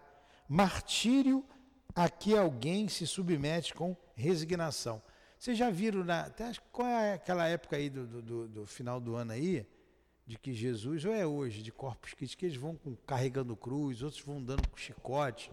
Martírio 0.49 1.45
a 1.95 2.09
que 2.09 2.37
alguém 2.37 2.89
se 2.89 3.07
submete 3.07 3.75
com 3.75 3.97
resignação. 4.15 5.03
Vocês 5.39 5.57
já 5.57 5.71
viram, 5.71 6.05
na, 6.05 6.23
até, 6.23 6.53
qual 6.73 6.89
é 6.89 7.15
aquela 7.15 7.47
época 7.47 7.77
aí 7.77 7.91
do, 7.91 8.07
do, 8.07 8.49
do 8.49 8.67
final 8.67 9.01
do 9.01 9.17
ano 9.17 9.33
aí? 9.33 9.67
de 10.27 10.37
que 10.37 10.53
Jesus, 10.53 11.05
ou 11.05 11.15
é 11.15 11.25
hoje, 11.25 11.63
de 11.63 11.71
corpos 11.71 12.13
que 12.13 12.27
eles 12.45 12.57
vão 12.57 12.75
com, 12.75 12.97
carregando 13.07 13.55
cruz, 13.55 14.03
outros 14.03 14.21
vão 14.23 14.43
dando 14.43 14.69
com 14.69 14.77
chicote, 14.77 15.53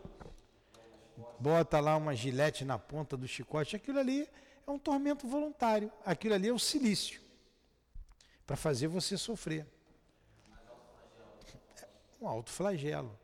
bota 1.39 1.79
lá 1.79 1.95
uma 1.95 2.15
gilete 2.15 2.65
na 2.65 2.79
ponta 2.79 3.15
do 3.15 3.27
chicote, 3.27 3.75
aquilo 3.75 3.99
ali 3.99 4.27
é 4.65 4.71
um 4.71 4.79
tormento 4.79 5.27
voluntário, 5.27 5.91
aquilo 6.03 6.33
ali 6.33 6.47
é 6.47 6.51
o 6.53 6.57
silício, 6.57 7.21
para 8.47 8.55
fazer 8.55 8.87
você 8.87 9.15
sofrer. 9.15 9.67
Um 12.23 12.27
alto 12.29 12.51
flagelo. 12.51 13.19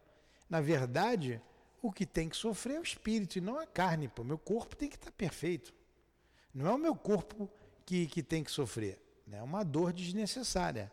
Na 0.49 0.59
verdade, 0.59 1.41
o 1.81 1.89
que 1.89 2.05
tem 2.05 2.27
que 2.27 2.35
sofrer 2.35 2.75
é 2.75 2.79
o 2.81 2.83
espírito 2.83 3.37
e 3.37 3.41
não 3.41 3.57
a 3.57 3.65
carne. 3.65 4.09
Pô. 4.09 4.25
Meu 4.25 4.37
corpo 4.37 4.75
tem 4.75 4.89
que 4.89 4.97
estar 4.97 5.09
perfeito. 5.11 5.73
Não 6.53 6.67
é 6.67 6.73
o 6.73 6.77
meu 6.77 6.93
corpo 6.93 7.49
que, 7.85 8.07
que 8.07 8.21
tem 8.21 8.43
que 8.43 8.51
sofrer. 8.51 8.99
É 9.31 9.41
uma 9.41 9.63
dor 9.63 9.93
desnecessária. 9.93 10.91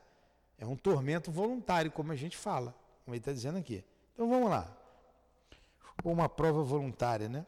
É 0.56 0.64
um 0.64 0.76
tormento 0.76 1.32
voluntário, 1.32 1.90
como 1.90 2.12
a 2.12 2.16
gente 2.16 2.36
fala, 2.36 2.72
como 3.04 3.12
ele 3.12 3.20
está 3.20 3.32
dizendo 3.32 3.58
aqui. 3.58 3.84
Então 4.14 4.28
vamos 4.28 4.50
lá. 4.50 4.72
Ou 6.04 6.12
uma 6.12 6.28
prova 6.28 6.62
voluntária, 6.62 7.28
né? 7.28 7.44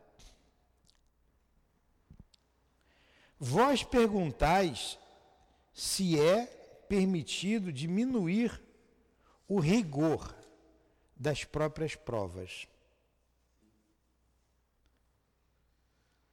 Vós 3.39 3.85
perguntais 3.85 4.99
se 5.73 6.19
é 6.19 6.47
permitido 6.89 7.73
diminuir 7.73 8.61
o 9.47 9.61
rigor 9.61 10.38
das 11.19 11.45
próprias 11.45 11.95
provas. 11.95 12.69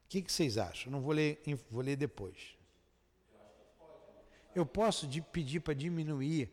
O 0.06 0.08
que, 0.08 0.22
que 0.22 0.32
vocês 0.32 0.58
acham? 0.58 0.92
Não 0.92 1.02
vou 1.02 1.12
ler, 1.12 1.42
vou 1.70 1.82
ler 1.82 1.96
depois. 1.96 2.56
Eu 4.54 4.66
posso 4.66 5.08
de 5.08 5.22
pedir 5.22 5.60
para 5.60 5.74
diminuir 5.74 6.50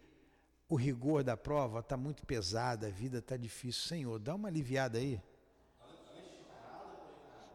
o 0.68 0.74
rigor 0.74 1.22
da 1.22 1.36
prova? 1.36 1.80
Está 1.80 1.96
muito 1.96 2.24
pesada, 2.24 2.86
a 2.86 2.90
vida 2.90 3.18
está 3.18 3.36
difícil. 3.36 3.82
Senhor, 3.82 4.18
dá 4.18 4.34
uma 4.34 4.48
aliviada 4.48 4.98
aí. 4.98 5.20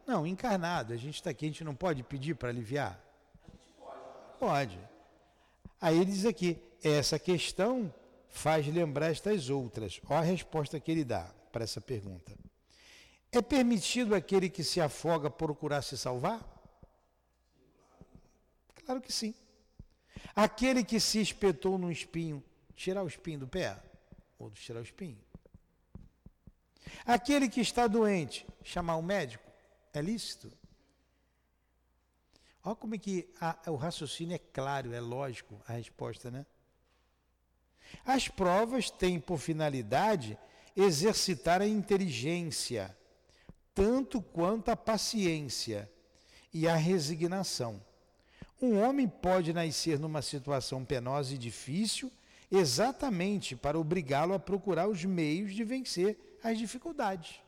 Não, 0.06 0.26
encarnado. 0.26 0.94
A 0.94 0.96
gente 0.96 1.16
está 1.16 1.30
aqui, 1.30 1.44
a 1.44 1.48
gente 1.48 1.64
não 1.64 1.74
pode 1.74 2.02
pedir 2.02 2.34
para 2.34 2.48
aliviar? 2.48 2.98
Pode. 4.38 4.78
Aí 5.80 5.96
ele 5.96 6.12
diz 6.12 6.24
aqui: 6.24 6.56
essa 6.82 7.18
questão 7.18 7.92
faz 8.38 8.66
lembrar 8.68 9.10
estas 9.10 9.50
outras. 9.50 10.00
Olha 10.08 10.20
a 10.20 10.22
resposta 10.22 10.78
que 10.78 10.90
ele 10.92 11.04
dá 11.04 11.24
para 11.50 11.64
essa 11.64 11.80
pergunta. 11.80 12.32
É 13.32 13.42
permitido 13.42 14.14
aquele 14.14 14.48
que 14.48 14.62
se 14.62 14.80
afoga 14.80 15.28
procurar 15.28 15.82
se 15.82 15.98
salvar? 15.98 16.40
Claro 18.84 19.00
que 19.00 19.12
sim. 19.12 19.34
Aquele 20.34 20.84
que 20.84 21.00
se 21.00 21.20
espetou 21.20 21.76
num 21.76 21.90
espinho, 21.90 22.42
tirar 22.76 23.02
o 23.02 23.08
espinho 23.08 23.40
do 23.40 23.48
pé? 23.48 23.76
Ou 24.38 24.50
tirar 24.52 24.80
o 24.80 24.84
espinho? 24.84 25.18
Aquele 27.04 27.48
que 27.48 27.60
está 27.60 27.86
doente, 27.86 28.46
chamar 28.62 28.96
o 28.96 29.02
médico? 29.02 29.44
É 29.92 30.00
lícito? 30.00 30.50
Olha 32.64 32.76
como 32.76 32.94
é 32.94 32.98
que 32.98 33.28
a, 33.40 33.70
o 33.70 33.76
raciocínio 33.76 34.36
é 34.36 34.38
claro, 34.38 34.92
é 34.92 35.00
lógico 35.00 35.60
a 35.66 35.72
resposta, 35.72 36.30
né? 36.30 36.46
As 38.04 38.28
provas 38.28 38.90
têm 38.90 39.20
por 39.20 39.38
finalidade 39.38 40.38
exercitar 40.76 41.60
a 41.60 41.66
inteligência, 41.66 42.96
tanto 43.74 44.20
quanto 44.20 44.70
a 44.70 44.76
paciência 44.76 45.90
e 46.52 46.66
a 46.68 46.76
resignação. 46.76 47.82
Um 48.60 48.80
homem 48.80 49.08
pode 49.08 49.52
nascer 49.52 49.98
numa 49.98 50.22
situação 50.22 50.84
penosa 50.84 51.34
e 51.34 51.38
difícil 51.38 52.10
exatamente 52.50 53.54
para 53.54 53.78
obrigá-lo 53.78 54.34
a 54.34 54.38
procurar 54.38 54.88
os 54.88 55.04
meios 55.04 55.54
de 55.54 55.62
vencer 55.64 56.18
as 56.42 56.58
dificuldades. 56.58 57.40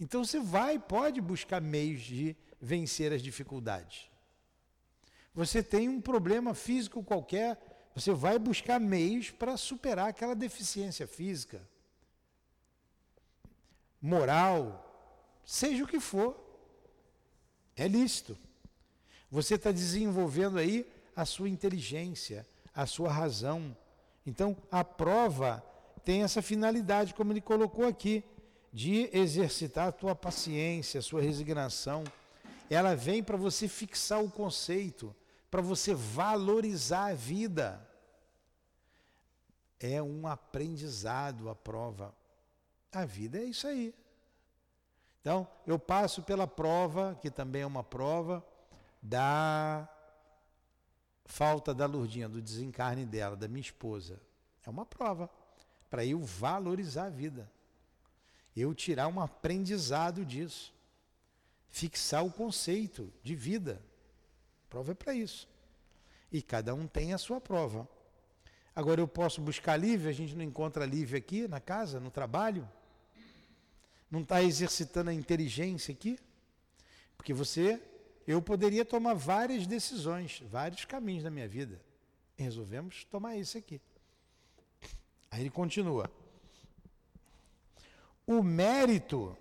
Então 0.00 0.24
você 0.24 0.40
vai, 0.40 0.78
pode 0.78 1.20
buscar 1.20 1.60
meios 1.60 2.02
de 2.02 2.36
vencer 2.60 3.12
as 3.12 3.22
dificuldades. 3.22 4.10
Você 5.34 5.62
tem 5.62 5.88
um 5.88 6.00
problema 6.00 6.54
físico 6.54 7.02
qualquer, 7.02 7.58
você 7.96 8.12
vai 8.12 8.38
buscar 8.38 8.78
meios 8.78 9.30
para 9.30 9.56
superar 9.56 10.10
aquela 10.10 10.34
deficiência 10.34 11.06
física, 11.06 11.66
moral, 14.02 14.84
seja 15.46 15.82
o 15.82 15.86
que 15.86 15.98
for. 15.98 16.36
É 17.74 17.88
lícito. 17.88 18.36
Você 19.30 19.54
está 19.54 19.72
desenvolvendo 19.72 20.58
aí 20.58 20.86
a 21.16 21.24
sua 21.24 21.48
inteligência, 21.48 22.46
a 22.74 22.84
sua 22.84 23.10
razão. 23.10 23.74
Então, 24.26 24.54
a 24.70 24.84
prova 24.84 25.64
tem 26.04 26.22
essa 26.22 26.42
finalidade, 26.42 27.14
como 27.14 27.32
ele 27.32 27.40
colocou 27.40 27.86
aqui, 27.86 28.22
de 28.70 29.08
exercitar 29.10 29.88
a 29.88 29.92
tua 29.92 30.14
paciência, 30.14 30.98
a 30.98 31.02
sua 31.02 31.22
resignação. 31.22 32.04
Ela 32.68 32.94
vem 32.94 33.22
para 33.22 33.38
você 33.38 33.66
fixar 33.66 34.22
o 34.22 34.30
conceito, 34.30 35.16
para 35.50 35.62
você 35.62 35.94
valorizar 35.94 37.06
a 37.06 37.14
vida. 37.14 37.86
É 39.78 40.02
um 40.02 40.26
aprendizado 40.26 41.48
a 41.48 41.54
prova. 41.54 42.14
A 42.92 43.04
vida 43.04 43.38
é 43.38 43.44
isso 43.44 43.66
aí. 43.66 43.94
Então, 45.20 45.46
eu 45.66 45.78
passo 45.78 46.22
pela 46.22 46.46
prova, 46.46 47.18
que 47.20 47.30
também 47.30 47.62
é 47.62 47.66
uma 47.66 47.82
prova, 47.82 48.46
da 49.02 49.88
falta 51.24 51.74
da 51.74 51.86
Lurdinha, 51.86 52.28
do 52.28 52.40
desencarne 52.40 53.04
dela, 53.04 53.36
da 53.36 53.48
minha 53.48 53.60
esposa. 53.60 54.20
É 54.64 54.70
uma 54.70 54.86
prova 54.86 55.28
para 55.90 56.04
eu 56.04 56.20
valorizar 56.20 57.06
a 57.06 57.10
vida. 57.10 57.50
Eu 58.56 58.74
tirar 58.74 59.08
um 59.08 59.20
aprendizado 59.20 60.24
disso. 60.24 60.72
Fixar 61.68 62.24
o 62.24 62.32
conceito 62.32 63.12
de 63.22 63.34
vida. 63.34 63.82
Prova 64.76 64.92
é 64.92 64.94
para 64.94 65.14
isso. 65.14 65.48
E 66.30 66.42
cada 66.42 66.74
um 66.74 66.86
tem 66.86 67.14
a 67.14 67.18
sua 67.18 67.40
prova. 67.40 67.88
Agora 68.74 69.00
eu 69.00 69.08
posso 69.08 69.40
buscar 69.40 69.74
livre, 69.74 70.10
a 70.10 70.12
gente 70.12 70.34
não 70.34 70.44
encontra 70.44 70.84
livre 70.84 71.16
aqui 71.16 71.48
na 71.48 71.60
casa, 71.60 71.98
no 71.98 72.10
trabalho. 72.10 72.68
Não 74.10 74.20
está 74.20 74.42
exercitando 74.42 75.08
a 75.08 75.14
inteligência 75.14 75.92
aqui. 75.92 76.18
Porque 77.16 77.32
você 77.32 77.80
eu 78.26 78.42
poderia 78.42 78.84
tomar 78.84 79.14
várias 79.14 79.66
decisões, 79.66 80.42
vários 80.50 80.84
caminhos 80.84 81.24
na 81.24 81.30
minha 81.30 81.48
vida. 81.48 81.80
resolvemos 82.36 83.04
tomar 83.04 83.34
esse 83.38 83.56
aqui. 83.56 83.80
Aí 85.30 85.40
ele 85.40 85.50
continua. 85.50 86.10
O 88.26 88.42
mérito 88.42 89.34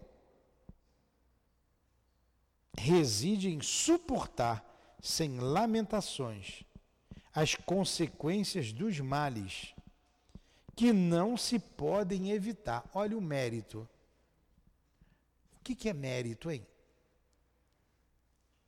reside 2.77 3.49
em 3.49 3.61
suportar 3.61 4.74
sem 5.01 5.39
lamentações 5.39 6.63
as 7.35 7.53
consequências 7.53 8.71
dos 8.71 8.99
males 9.01 9.75
que 10.73 10.93
não 10.93 11.35
se 11.35 11.59
podem 11.59 12.31
evitar. 12.31 12.89
Olha 12.93 13.17
o 13.17 13.21
mérito. 13.21 13.87
O 15.59 15.63
que, 15.63 15.75
que 15.75 15.89
é 15.89 15.93
mérito, 15.93 16.49
hein? 16.49 16.65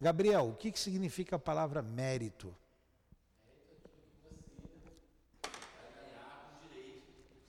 Gabriel, 0.01 0.49
o 0.49 0.55
que, 0.55 0.71
que 0.71 0.79
significa 0.79 1.37
a 1.37 1.39
palavra 1.39 1.81
mérito? 1.81 2.53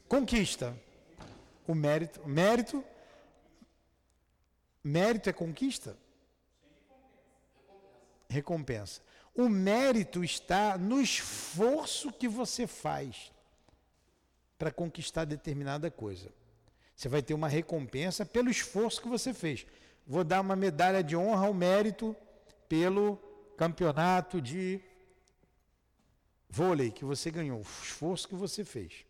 Conquista. 0.08 0.76
O 1.66 1.74
mérito, 1.74 2.26
mérito, 2.26 2.82
mérito 4.82 5.28
é 5.28 5.32
conquista? 5.32 5.96
Recompensa. 8.28 9.00
O 9.34 9.48
mérito 9.48 10.24
está 10.24 10.76
no 10.76 11.00
esforço 11.00 12.12
que 12.12 12.28
você 12.28 12.66
faz 12.66 13.32
para 14.58 14.72
conquistar 14.72 15.24
determinada 15.24 15.90
coisa. 15.90 16.30
Você 16.96 17.08
vai 17.08 17.22
ter 17.22 17.34
uma 17.34 17.48
recompensa 17.48 18.26
pelo 18.26 18.50
esforço 18.50 19.00
que 19.00 19.08
você 19.08 19.32
fez. 19.32 19.64
Vou 20.04 20.24
dar 20.24 20.40
uma 20.40 20.56
medalha 20.56 21.02
de 21.02 21.16
honra 21.16 21.46
ao 21.46 21.54
mérito 21.54 22.16
pelo 22.68 23.16
campeonato 23.56 24.40
de 24.40 24.80
vôlei 26.48 26.90
que 26.90 27.04
você 27.04 27.30
ganhou, 27.30 27.58
o 27.58 27.62
esforço 27.62 28.26
que 28.26 28.34
você 28.34 28.64
fez. 28.64 29.04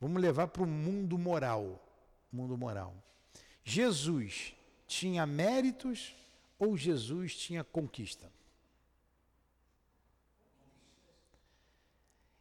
Vamos 0.00 0.22
levar 0.22 0.48
para 0.48 0.62
o 0.62 0.66
mundo 0.66 1.18
moral. 1.18 1.82
Mundo 2.32 2.56
moral. 2.56 2.94
Jesus 3.64 4.54
tinha 4.86 5.26
méritos 5.26 6.14
ou 6.58 6.76
Jesus 6.76 7.36
tinha 7.36 7.62
conquista? 7.62 8.30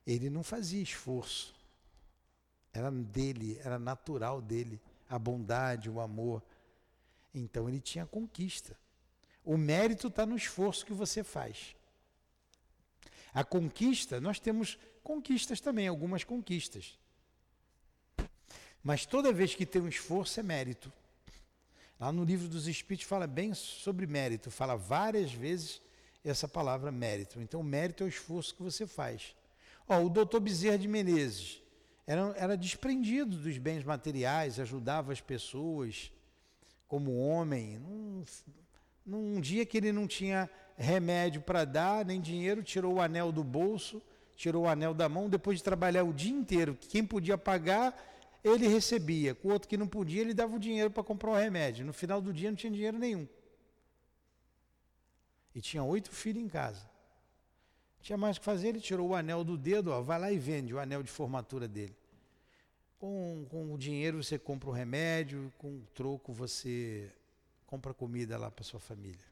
Ele 0.05 0.29
não 0.29 0.43
fazia 0.43 0.81
esforço. 0.81 1.53
Era 2.73 2.91
dele, 2.91 3.59
era 3.63 3.79
natural 3.79 4.41
dele, 4.41 4.79
a 5.09 5.17
bondade, 5.17 5.89
o 5.89 5.99
amor. 5.99 6.43
Então 7.33 7.67
ele 7.67 7.79
tinha 7.79 8.05
conquista. 8.05 8.77
O 9.43 9.57
mérito 9.57 10.07
está 10.07 10.25
no 10.25 10.35
esforço 10.35 10.85
que 10.85 10.93
você 10.93 11.23
faz. 11.23 11.75
A 13.33 13.43
conquista, 13.43 14.21
nós 14.21 14.39
temos 14.39 14.77
conquistas 15.03 15.59
também, 15.59 15.87
algumas 15.87 16.23
conquistas. 16.23 16.97
Mas 18.83 19.05
toda 19.05 19.33
vez 19.33 19.55
que 19.55 19.65
tem 19.65 19.81
um 19.81 19.87
esforço 19.87 20.39
é 20.39 20.43
mérito. 20.43 20.91
Lá 21.99 22.11
no 22.11 22.23
livro 22.23 22.47
dos 22.47 22.67
Espíritos 22.67 23.07
fala 23.07 23.25
bem 23.25 23.53
sobre 23.53 24.05
mérito, 24.05 24.51
fala 24.51 24.75
várias 24.75 25.31
vezes 25.31 25.81
essa 26.23 26.47
palavra 26.47 26.91
mérito. 26.91 27.39
Então, 27.39 27.61
mérito 27.63 28.03
é 28.03 28.07
o 28.07 28.09
esforço 28.09 28.55
que 28.55 28.63
você 28.63 28.85
faz. 28.85 29.35
Ó, 29.87 30.01
o 30.01 30.09
doutor 30.09 30.39
Bezerra 30.39 30.77
de 30.77 30.87
Menezes 30.87 31.61
era, 32.07 32.33
era 32.35 32.57
desprendido 32.57 33.37
dos 33.37 33.57
bens 33.57 33.83
materiais, 33.83 34.59
ajudava 34.59 35.13
as 35.13 35.21
pessoas 35.21 36.11
como 36.87 37.17
homem. 37.17 37.77
Num, 37.79 38.23
num 39.05 39.41
dia 39.41 39.65
que 39.65 39.77
ele 39.77 39.91
não 39.91 40.07
tinha 40.07 40.49
remédio 40.75 41.41
para 41.41 41.63
dar, 41.63 42.05
nem 42.05 42.19
dinheiro, 42.19 42.63
tirou 42.63 42.95
o 42.95 43.01
anel 43.01 43.31
do 43.31 43.43
bolso, 43.43 44.01
tirou 44.35 44.63
o 44.63 44.67
anel 44.67 44.93
da 44.93 45.07
mão, 45.07 45.29
depois 45.29 45.59
de 45.59 45.63
trabalhar 45.63 46.03
o 46.03 46.13
dia 46.13 46.33
inteiro. 46.33 46.77
Quem 46.89 47.05
podia 47.05 47.37
pagar, 47.37 47.95
ele 48.45 48.67
recebia. 48.67 49.33
Com 49.33 49.47
o 49.49 49.51
outro 49.51 49.67
que 49.67 49.77
não 49.77 49.87
podia, 49.87 50.21
ele 50.21 50.33
dava 50.33 50.55
o 50.55 50.59
dinheiro 50.59 50.91
para 50.91 51.03
comprar 51.03 51.31
o 51.31 51.35
remédio. 51.35 51.85
No 51.85 51.93
final 51.93 52.21
do 52.21 52.31
dia 52.31 52.49
não 52.49 52.55
tinha 52.55 52.71
dinheiro 52.71 52.97
nenhum. 52.97 53.27
E 55.53 55.61
tinha 55.61 55.83
oito 55.83 56.11
filhos 56.11 56.43
em 56.43 56.47
casa. 56.47 56.89
Tinha 58.01 58.17
mais 58.17 58.37
o 58.37 58.39
que 58.39 58.45
fazer, 58.45 58.67
ele 58.67 58.79
tirou 58.79 59.09
o 59.09 59.15
anel 59.15 59.43
do 59.43 59.57
dedo, 59.57 59.89
ó, 59.91 60.01
vai 60.01 60.19
lá 60.19 60.31
e 60.31 60.37
vende 60.37 60.73
o 60.73 60.79
anel 60.79 61.01
de 61.01 61.09
formatura 61.09 61.67
dele. 61.67 61.95
Com, 62.99 63.47
com 63.49 63.73
o 63.73 63.77
dinheiro 63.77 64.21
você 64.23 64.37
compra 64.37 64.69
o 64.69 64.71
remédio, 64.71 65.51
com 65.57 65.77
o 65.77 65.87
troco 65.93 66.31
você 66.31 67.11
compra 67.65 67.93
comida 67.93 68.37
lá 68.37 68.51
para 68.51 68.63
sua 68.63 68.79
família. 68.79 69.25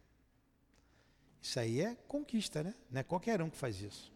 Isso 1.41 1.59
aí 1.59 1.81
é 1.81 1.95
conquista, 2.07 2.63
né? 2.63 2.73
Não 2.89 3.01
é 3.01 3.03
qualquer 3.03 3.41
um 3.41 3.49
que 3.49 3.57
faz 3.57 3.81
isso. 3.81 4.12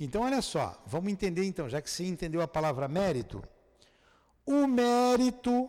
Então, 0.00 0.22
olha 0.22 0.40
só, 0.40 0.80
vamos 0.86 1.12
entender 1.12 1.44
então, 1.44 1.68
já 1.68 1.80
que 1.80 1.90
você 1.90 2.06
entendeu 2.06 2.40
a 2.40 2.48
palavra 2.48 2.86
mérito, 2.86 3.42
o 4.46 4.66
mérito, 4.66 5.68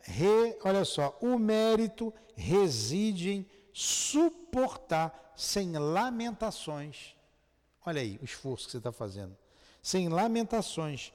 re, 0.00 0.56
olha 0.64 0.84
só, 0.84 1.16
o 1.20 1.38
mérito 1.38 2.12
reside 2.34 3.30
em 3.30 3.46
suportar 3.72 5.32
sem 5.36 5.72
lamentações. 5.72 7.14
Olha 7.84 8.00
aí 8.00 8.18
o 8.20 8.24
esforço 8.24 8.66
que 8.66 8.72
você 8.72 8.78
está 8.78 8.90
fazendo. 8.90 9.36
Sem 9.82 10.08
lamentações, 10.08 11.12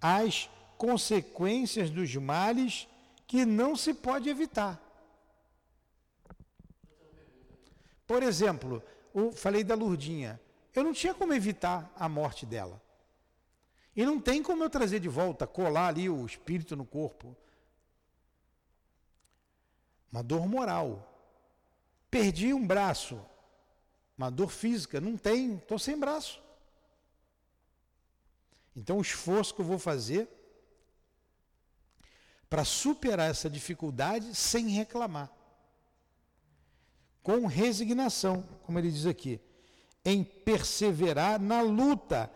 as 0.00 0.48
consequências 0.76 1.90
dos 1.90 2.14
males 2.14 2.86
que 3.26 3.46
não 3.46 3.74
se 3.74 3.94
pode 3.94 4.28
evitar. 4.28 4.80
Por 8.06 8.22
exemplo, 8.22 8.82
eu 9.14 9.32
falei 9.32 9.64
da 9.64 9.74
Lurdinha. 9.74 10.40
Eu 10.74 10.82
não 10.82 10.92
tinha 10.92 11.14
como 11.14 11.32
evitar 11.32 11.90
a 11.96 12.08
morte 12.08 12.44
dela. 12.44 12.82
E 13.94 14.04
não 14.04 14.20
tem 14.20 14.42
como 14.42 14.64
eu 14.64 14.70
trazer 14.70 14.98
de 14.98 15.08
volta, 15.08 15.46
colar 15.46 15.88
ali 15.88 16.10
o 16.10 16.26
espírito 16.26 16.74
no 16.74 16.84
corpo. 16.84 17.36
Uma 20.10 20.22
dor 20.22 20.48
moral. 20.48 21.10
Perdi 22.10 22.52
um 22.52 22.66
braço, 22.66 23.24
uma 24.18 24.30
dor 24.30 24.48
física, 24.48 25.00
não 25.00 25.16
tem, 25.16 25.56
estou 25.56 25.78
sem 25.78 25.98
braço. 25.98 26.42
Então, 28.76 28.98
o 28.98 29.02
esforço 29.02 29.54
que 29.54 29.60
eu 29.60 29.64
vou 29.64 29.78
fazer 29.78 30.28
para 32.50 32.64
superar 32.64 33.30
essa 33.30 33.48
dificuldade 33.48 34.34
sem 34.34 34.68
reclamar, 34.68 35.30
com 37.22 37.46
resignação, 37.46 38.42
como 38.62 38.78
ele 38.78 38.90
diz 38.90 39.06
aqui, 39.06 39.40
em 40.04 40.22
perseverar 40.22 41.40
na 41.40 41.60
luta, 41.60 42.30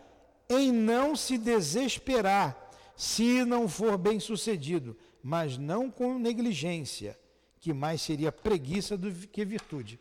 em 0.49 0.71
não 0.71 1.15
se 1.15 1.37
desesperar, 1.37 2.57
se 2.95 3.45
não 3.45 3.67
for 3.69 3.97
bem 3.97 4.19
sucedido, 4.19 4.97
mas 5.21 5.57
não 5.57 5.91
com 5.91 6.17
negligência 6.17 7.17
que 7.59 7.73
mais 7.73 8.01
seria 8.01 8.31
preguiça 8.31 8.97
do 8.97 9.11
que 9.11 9.45
virtude. 9.45 9.99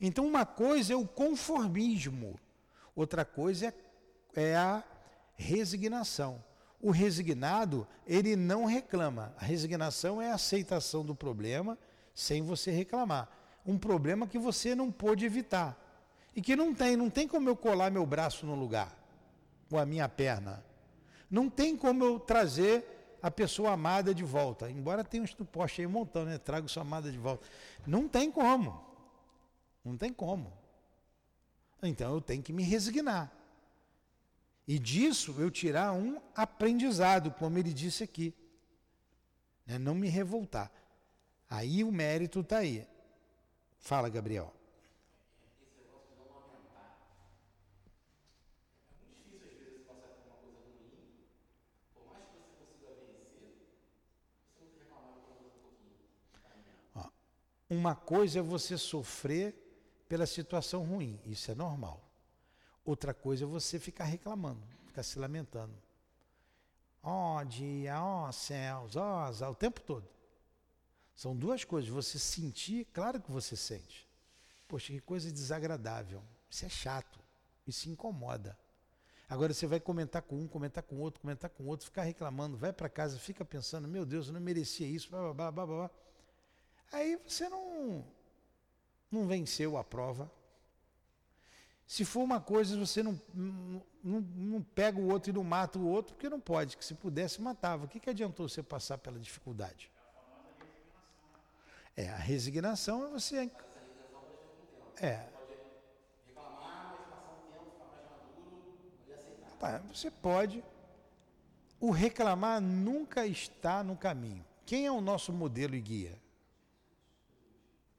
Então, 0.00 0.26
uma 0.26 0.44
coisa 0.44 0.92
é 0.92 0.96
o 0.96 1.06
conformismo, 1.06 2.38
outra 2.94 3.24
coisa 3.24 3.66
é, 4.34 4.42
é 4.42 4.56
a 4.56 4.84
resignação. 5.34 6.44
O 6.80 6.90
resignado, 6.90 7.86
ele 8.06 8.36
não 8.36 8.66
reclama. 8.66 9.34
A 9.38 9.44
resignação 9.44 10.20
é 10.20 10.30
a 10.30 10.34
aceitação 10.34 11.04
do 11.04 11.14
problema 11.14 11.78
sem 12.14 12.42
você 12.42 12.70
reclamar. 12.70 13.30
Um 13.64 13.78
problema 13.78 14.26
que 14.26 14.38
você 14.38 14.74
não 14.74 14.92
pôde 14.92 15.24
evitar. 15.24 15.85
E 16.36 16.42
que 16.42 16.54
não 16.54 16.74
tem, 16.74 16.96
não 16.96 17.08
tem 17.08 17.26
como 17.26 17.48
eu 17.48 17.56
colar 17.56 17.90
meu 17.90 18.04
braço 18.04 18.44
no 18.44 18.54
lugar, 18.54 18.94
ou 19.70 19.78
a 19.78 19.86
minha 19.86 20.06
perna. 20.06 20.62
Não 21.30 21.48
tem 21.48 21.74
como 21.74 22.04
eu 22.04 22.20
trazer 22.20 23.18
a 23.22 23.30
pessoa 23.30 23.72
amada 23.72 24.14
de 24.14 24.22
volta. 24.22 24.70
Embora 24.70 25.02
tenha 25.02 25.22
uns 25.22 25.32
poste 25.32 25.80
aí 25.80 25.86
um 25.86 25.90
montão, 25.90 26.26
né? 26.26 26.36
Trago 26.36 26.68
sua 26.68 26.82
amada 26.82 27.10
de 27.10 27.16
volta. 27.16 27.48
Não 27.86 28.06
tem 28.06 28.30
como. 28.30 28.84
Não 29.82 29.96
tem 29.96 30.12
como. 30.12 30.52
Então 31.82 32.14
eu 32.14 32.20
tenho 32.20 32.42
que 32.42 32.52
me 32.52 32.62
resignar. 32.62 33.32
E 34.68 34.78
disso 34.78 35.34
eu 35.38 35.50
tirar 35.50 35.92
um 35.92 36.20
aprendizado, 36.34 37.30
como 37.30 37.56
ele 37.56 37.72
disse 37.72 38.04
aqui. 38.04 38.34
Né? 39.66 39.78
Não 39.78 39.94
me 39.94 40.08
revoltar. 40.08 40.70
Aí 41.48 41.82
o 41.82 41.90
mérito 41.90 42.40
está 42.40 42.58
aí. 42.58 42.86
Fala, 43.78 44.10
Gabriel. 44.10 44.55
Uma 57.68 57.94
coisa 57.94 58.38
é 58.38 58.42
você 58.42 58.78
sofrer 58.78 59.54
pela 60.08 60.26
situação 60.26 60.84
ruim, 60.84 61.20
isso 61.26 61.50
é 61.50 61.54
normal. 61.54 62.02
Outra 62.84 63.12
coisa 63.12 63.44
é 63.44 63.46
você 63.46 63.78
ficar 63.78 64.04
reclamando, 64.04 64.62
ficar 64.86 65.02
se 65.02 65.18
lamentando. 65.18 65.74
Ó 67.02 67.38
oh, 67.38 67.44
dia, 67.44 68.00
ó 68.00 68.28
oh, 68.28 68.32
céus, 68.32 68.96
ó 68.96 69.30
oh, 69.30 69.50
o 69.50 69.54
tempo 69.54 69.80
todo. 69.80 70.08
São 71.14 71.34
duas 71.34 71.64
coisas. 71.64 71.88
Você 71.90 72.18
sentir, 72.18 72.86
claro 72.92 73.20
que 73.20 73.32
você 73.32 73.56
sente. 73.56 74.06
Poxa, 74.68 74.92
que 74.92 75.00
coisa 75.00 75.32
desagradável. 75.32 76.22
Isso 76.50 76.66
é 76.66 76.68
chato. 76.68 77.18
Isso 77.66 77.88
incomoda. 77.88 78.56
Agora 79.28 79.52
você 79.52 79.66
vai 79.66 79.80
comentar 79.80 80.22
com 80.22 80.36
um, 80.36 80.46
comentar 80.46 80.84
com 80.84 80.96
outro, 80.96 81.20
comentar 81.20 81.50
com 81.50 81.64
outro, 81.64 81.86
ficar 81.86 82.02
reclamando, 82.02 82.56
vai 82.56 82.72
para 82.72 82.88
casa, 82.88 83.18
fica 83.18 83.44
pensando, 83.44 83.88
meu 83.88 84.06
Deus, 84.06 84.28
eu 84.28 84.32
não 84.32 84.40
merecia 84.40 84.86
isso, 84.86 85.10
blá, 85.10 85.20
blá, 85.20 85.34
blá, 85.34 85.50
blá, 85.50 85.66
blá. 85.66 85.90
Aí 86.92 87.18
você 87.26 87.48
não, 87.48 88.04
não 89.10 89.26
venceu 89.26 89.76
a 89.76 89.84
prova. 89.84 90.30
Se 91.86 92.04
for 92.04 92.22
uma 92.22 92.40
coisa, 92.40 92.76
você 92.76 93.02
não, 93.02 93.20
não, 93.32 94.20
não 94.20 94.62
pega 94.62 94.98
o 94.98 95.08
outro 95.08 95.30
e 95.30 95.32
não 95.32 95.44
mata 95.44 95.78
o 95.78 95.86
outro, 95.86 96.14
porque 96.14 96.28
não 96.28 96.40
pode, 96.40 96.76
que 96.76 96.84
se 96.84 96.94
pudesse, 96.94 97.40
matava. 97.40 97.84
O 97.84 97.88
que, 97.88 98.00
que 98.00 98.10
adiantou 98.10 98.48
você 98.48 98.62
passar 98.62 98.98
pela 98.98 99.18
dificuldade? 99.20 99.90
É, 101.96 102.08
a 102.08 102.16
resignação 102.16 103.06
é 103.06 103.10
você. 103.10 103.50
É. 105.00 105.26
Você 109.88 110.10
pode. 110.10 110.62
O 111.80 111.90
reclamar 111.90 112.60
nunca 112.60 113.26
está 113.26 113.82
no 113.82 113.96
caminho. 113.96 114.44
Quem 114.64 114.86
é 114.86 114.90
o 114.90 115.00
nosso 115.00 115.32
modelo 115.32 115.74
e 115.74 115.80
guia? 115.80 116.25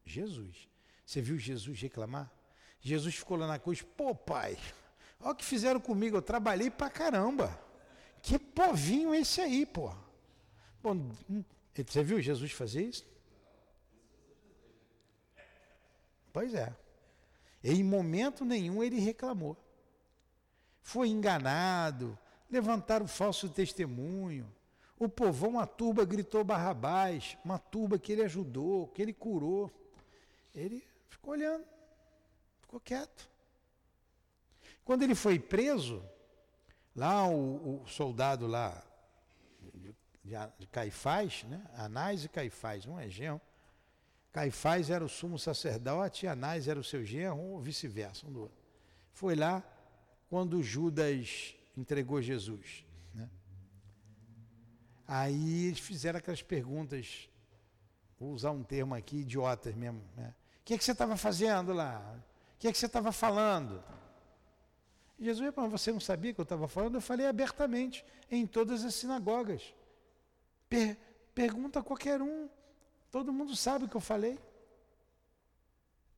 Jesus. 0.07 0.67
Você 1.05 1.21
viu 1.21 1.37
Jesus 1.37 1.79
reclamar? 1.79 2.31
Jesus 2.81 3.15
ficou 3.15 3.37
lá 3.37 3.47
na 3.47 3.59
cruz, 3.59 3.81
pô, 3.81 4.13
pai, 4.13 4.57
olha 5.19 5.31
o 5.31 5.35
que 5.35 5.45
fizeram 5.45 5.79
comigo, 5.79 6.17
eu 6.17 6.21
trabalhei 6.21 6.69
pra 6.69 6.89
caramba. 6.89 7.57
Que 8.21 8.37
povinho 8.37 9.13
esse 9.13 9.41
aí, 9.41 9.65
pô. 9.65 9.93
Bom, 10.81 11.09
hum, 11.29 11.43
você 11.73 12.03
viu 12.03 12.21
Jesus 12.21 12.51
fazer 12.51 12.83
isso? 12.83 13.05
Pois 16.31 16.53
é. 16.53 16.75
Em 17.63 17.83
momento 17.83 18.45
nenhum 18.45 18.83
ele 18.83 18.99
reclamou. 18.99 19.57
Foi 20.81 21.09
enganado, 21.09 22.17
levantaram 22.49 23.07
falso 23.07 23.49
testemunho. 23.49 24.51
O 24.99 25.07
povão, 25.07 25.59
a 25.59 25.67
turba 25.67 26.05
gritou 26.05 26.43
Barrabás, 26.43 27.37
uma 27.43 27.59
turba 27.59 27.99
que 27.99 28.11
ele 28.11 28.23
ajudou, 28.23 28.87
que 28.87 29.01
ele 29.01 29.13
curou. 29.13 29.71
Ele 30.57 30.83
ficou 31.07 31.33
olhando, 31.33 31.63
ficou 32.61 32.79
quieto. 32.79 33.29
Quando 34.83 35.03
ele 35.03 35.13
foi 35.13 35.37
preso, 35.37 36.03
lá 36.95 37.27
o, 37.27 37.83
o 37.83 37.87
soldado 37.87 38.47
lá 38.47 38.83
de, 39.71 39.93
de, 40.59 40.67
Caifás, 40.67 41.43
né? 41.43 41.63
Anás 41.75 42.25
e 42.25 42.29
Caifás, 42.29 42.87
um 42.87 42.99
é 42.99 43.07
genro. 43.07 43.39
Caifás 44.33 44.89
era 44.89 45.05
o 45.05 45.09
sumo 45.09 45.37
sacerdote, 45.37 46.25
Anás 46.25 46.67
era 46.67 46.79
o 46.79 46.83
seu 46.83 47.05
genro, 47.05 47.37
ou 47.37 47.61
vice-versa, 47.61 48.25
um 48.25 48.31
do 48.31 48.41
outro. 48.41 48.57
foi 49.13 49.35
lá 49.35 49.63
quando 50.29 50.63
Judas 50.63 51.55
entregou 51.75 52.19
Jesus. 52.19 52.83
Né? 53.13 53.29
Aí 55.07 55.65
eles 55.67 55.79
fizeram 55.79 56.17
aquelas 56.17 56.41
perguntas, 56.41 57.29
vou 58.19 58.31
usar 58.31 58.51
um 58.51 58.63
termo 58.63 58.95
aqui, 58.95 59.17
idiotas 59.17 59.75
mesmo. 59.75 60.01
Né? 60.15 60.33
O 60.67 60.69
que, 60.69 60.73
é 60.73 60.77
que 60.77 60.83
você 60.83 60.91
estava 60.91 61.15
fazendo 61.15 61.71
lá? 61.71 61.97
O 62.55 62.59
que, 62.59 62.67
é 62.67 62.73
que 62.73 62.77
você 62.77 62.87
estava 62.87 63.13
falando? 63.13 63.81
Jesus, 65.17 65.53
mas 65.55 65.71
você 65.71 65.93
não 65.93 65.99
sabia 66.01 66.33
que 66.33 66.41
eu 66.41 66.43
estava 66.43 66.67
falando? 66.67 66.95
Eu 66.95 67.01
falei 67.01 67.25
abertamente 67.25 68.03
em 68.29 68.45
todas 68.45 68.83
as 68.83 68.93
sinagogas. 68.93 69.73
Per 70.67 70.97
pergunta 71.33 71.79
a 71.79 71.83
qualquer 71.83 72.21
um. 72.21 72.49
Todo 73.09 73.31
mundo 73.31 73.55
sabe 73.55 73.85
o 73.85 73.87
que 73.87 73.95
eu 73.95 74.01
falei. 74.01 74.37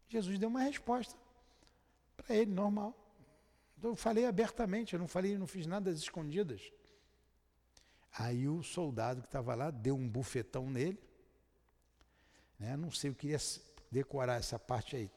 Jesus 0.07 0.39
deu 0.39 0.49
uma 0.49 0.61
resposta 0.61 1.15
para 2.17 2.35
ele, 2.35 2.51
normal. 2.51 2.95
Então, 3.77 3.91
eu 3.91 3.95
falei 3.95 4.25
abertamente, 4.25 4.93
eu 4.93 4.99
não 4.99 5.07
falei, 5.07 5.37
não 5.37 5.45
fiz 5.45 5.67
nada 5.67 5.91
às 5.91 5.99
escondidas. 5.99 6.73
Aí 8.17 8.47
o 8.47 8.63
soldado 8.63 9.21
que 9.21 9.27
estava 9.27 9.53
lá 9.53 9.69
deu 9.69 9.95
um 9.95 10.09
bufetão 10.09 10.71
nele. 10.71 10.99
Né? 12.57 12.75
Não 12.75 12.89
sei, 12.89 13.11
eu 13.11 13.15
queria 13.15 13.37
decorar 13.91 14.35
essa 14.35 14.59
parte 14.59 14.95
aí, 14.95 15.11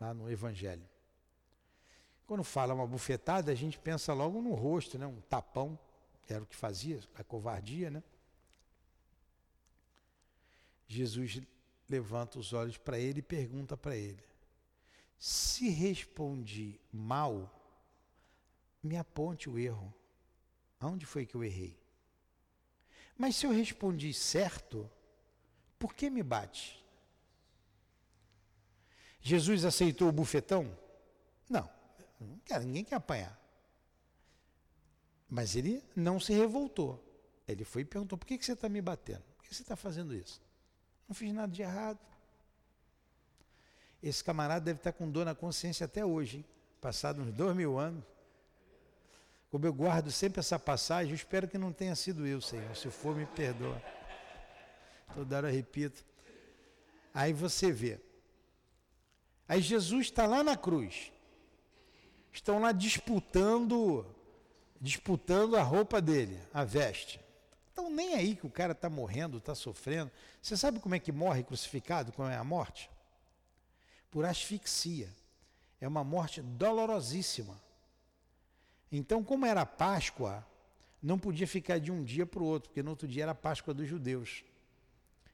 lá 0.00 0.14
no 0.14 0.30
Evangelho. 0.30 0.88
Quando 2.26 2.44
fala 2.44 2.74
uma 2.74 2.86
bufetada, 2.86 3.50
a 3.50 3.54
gente 3.54 3.78
pensa 3.78 4.12
logo 4.12 4.40
no 4.40 4.54
rosto, 4.54 4.98
né? 4.98 5.06
um 5.06 5.20
tapão, 5.22 5.78
que 6.22 6.32
era 6.32 6.42
o 6.44 6.46
que 6.46 6.54
fazia, 6.54 7.00
a 7.16 7.24
covardia. 7.24 7.90
Né? 7.90 8.02
Jesus 10.86 11.40
levanta 11.88 12.38
os 12.38 12.52
olhos 12.52 12.78
para 12.78 12.98
ele 12.98 13.18
e 13.18 13.22
pergunta 13.22 13.76
para 13.76 13.96
ele: 13.96 14.22
Se 15.18 15.68
respondi 15.70 16.80
mal, 16.92 17.52
me 18.82 18.96
aponte 18.96 19.50
o 19.50 19.58
erro. 19.58 19.92
Aonde 20.78 21.04
foi 21.04 21.26
que 21.26 21.34
eu 21.34 21.44
errei? 21.44 21.76
Mas 23.18 23.36
se 23.36 23.44
eu 23.44 23.50
respondi 23.50 24.14
certo, 24.14 24.90
por 25.78 25.94
que 25.94 26.08
me 26.08 26.22
bate? 26.22 26.82
Jesus 29.20 29.64
aceitou 29.64 30.08
o 30.08 30.12
bufetão? 30.12 30.70
Não, 31.48 31.68
não 32.20 32.38
quer, 32.44 32.60
ninguém 32.60 32.84
quer 32.84 32.96
apanhar. 32.96 33.38
Mas 35.28 35.54
ele 35.54 35.82
não 35.94 36.18
se 36.18 36.32
revoltou. 36.32 37.02
Ele 37.46 37.64
foi 37.64 37.82
e 37.82 37.84
perguntou: 37.84 38.18
por 38.18 38.26
que, 38.26 38.42
você 38.42 38.52
está 38.52 38.68
me 38.68 38.80
batendo? 38.80 39.22
Por 39.36 39.44
que 39.44 39.54
você 39.54 39.62
está 39.62 39.76
fazendo 39.76 40.14
isso? 40.14 40.40
Não 41.08 41.14
fiz 41.14 41.32
nada 41.32 41.52
de 41.52 41.62
errado. 41.62 41.98
Esse 44.02 44.24
camarada 44.24 44.64
deve 44.64 44.78
estar 44.78 44.92
com 44.92 45.10
dor 45.10 45.26
na 45.26 45.34
consciência 45.34 45.84
até 45.84 46.04
hoje, 46.04 46.38
hein? 46.38 46.44
passado 46.80 47.20
uns 47.20 47.32
dois 47.32 47.54
mil 47.54 47.78
anos. 47.78 48.02
Como 49.50 49.66
eu 49.66 49.74
guardo 49.74 50.10
sempre 50.10 50.40
essa 50.40 50.58
passagem, 50.58 51.10
eu 51.10 51.16
espero 51.16 51.48
que 51.48 51.58
não 51.58 51.72
tenha 51.72 51.94
sido 51.96 52.26
eu, 52.26 52.40
Senhor. 52.40 52.74
Se 52.76 52.88
for, 52.88 53.16
me 53.16 53.26
perdoa. 53.26 53.82
Toda 55.12 55.36
hora 55.36 55.50
repito. 55.50 56.04
Aí 57.12 57.32
você 57.32 57.72
vê. 57.72 58.00
Aí 59.50 59.60
Jesus 59.60 60.06
está 60.06 60.28
lá 60.28 60.44
na 60.44 60.56
cruz. 60.56 61.10
Estão 62.32 62.60
lá 62.60 62.70
disputando, 62.70 64.06
disputando 64.80 65.56
a 65.56 65.62
roupa 65.64 66.00
dele, 66.00 66.40
a 66.54 66.62
veste. 66.62 67.18
Estão 67.68 67.90
nem 67.90 68.14
aí 68.14 68.36
que 68.36 68.46
o 68.46 68.50
cara 68.50 68.70
está 68.70 68.88
morrendo, 68.88 69.38
está 69.38 69.52
sofrendo. 69.52 70.08
Você 70.40 70.56
sabe 70.56 70.78
como 70.78 70.94
é 70.94 71.00
que 71.00 71.10
morre 71.10 71.42
crucificado, 71.42 72.12
como 72.12 72.28
é 72.28 72.36
a 72.36 72.44
morte? 72.44 72.88
Por 74.08 74.24
asfixia. 74.24 75.12
É 75.80 75.88
uma 75.88 76.04
morte 76.04 76.40
dolorosíssima. 76.40 77.60
Então, 78.92 79.24
como 79.24 79.46
era 79.46 79.66
Páscoa, 79.66 80.46
não 81.02 81.18
podia 81.18 81.48
ficar 81.48 81.80
de 81.80 81.90
um 81.90 82.04
dia 82.04 82.24
para 82.24 82.40
o 82.40 82.46
outro, 82.46 82.68
porque 82.68 82.84
no 82.84 82.90
outro 82.90 83.08
dia 83.08 83.24
era 83.24 83.34
Páscoa 83.34 83.74
dos 83.74 83.88
judeus. 83.88 84.44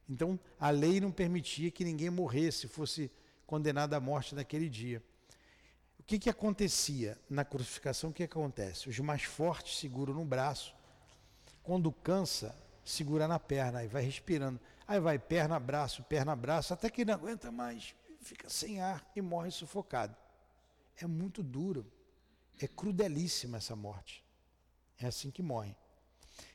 Então, 0.08 0.40
a 0.58 0.70
lei 0.70 1.02
não 1.02 1.12
permitia 1.12 1.70
que 1.70 1.84
ninguém 1.84 2.08
morresse, 2.08 2.66
fosse 2.66 3.10
condenado 3.46 3.94
à 3.94 4.00
morte 4.00 4.34
naquele 4.34 4.68
dia. 4.68 5.02
O 5.98 6.02
que, 6.02 6.18
que 6.18 6.30
acontecia 6.30 7.18
na 7.28 7.44
crucificação? 7.44 8.10
O 8.10 8.12
que 8.12 8.22
acontece? 8.22 8.88
Os 8.88 8.98
mais 8.98 9.22
fortes 9.22 9.78
seguram 9.78 10.14
no 10.14 10.24
braço, 10.24 10.74
quando 11.62 11.90
cansa, 11.90 12.56
segura 12.84 13.26
na 13.26 13.38
perna, 13.40 13.80
aí 13.80 13.88
vai 13.88 14.02
respirando. 14.02 14.60
Aí 14.86 15.00
vai 15.00 15.18
perna, 15.18 15.58
braço, 15.58 16.04
perna, 16.04 16.36
braço, 16.36 16.72
até 16.72 16.88
que 16.88 17.04
não 17.04 17.14
aguenta 17.14 17.50
mais, 17.50 17.94
fica 18.20 18.48
sem 18.48 18.80
ar 18.80 19.04
e 19.16 19.20
morre 19.20 19.50
sufocado. 19.50 20.16
É 20.96 21.06
muito 21.06 21.42
duro. 21.42 21.90
É 22.58 22.66
crudelíssima 22.66 23.58
essa 23.58 23.76
morte. 23.76 24.24
É 24.98 25.06
assim 25.06 25.30
que 25.30 25.42
morre. 25.42 25.76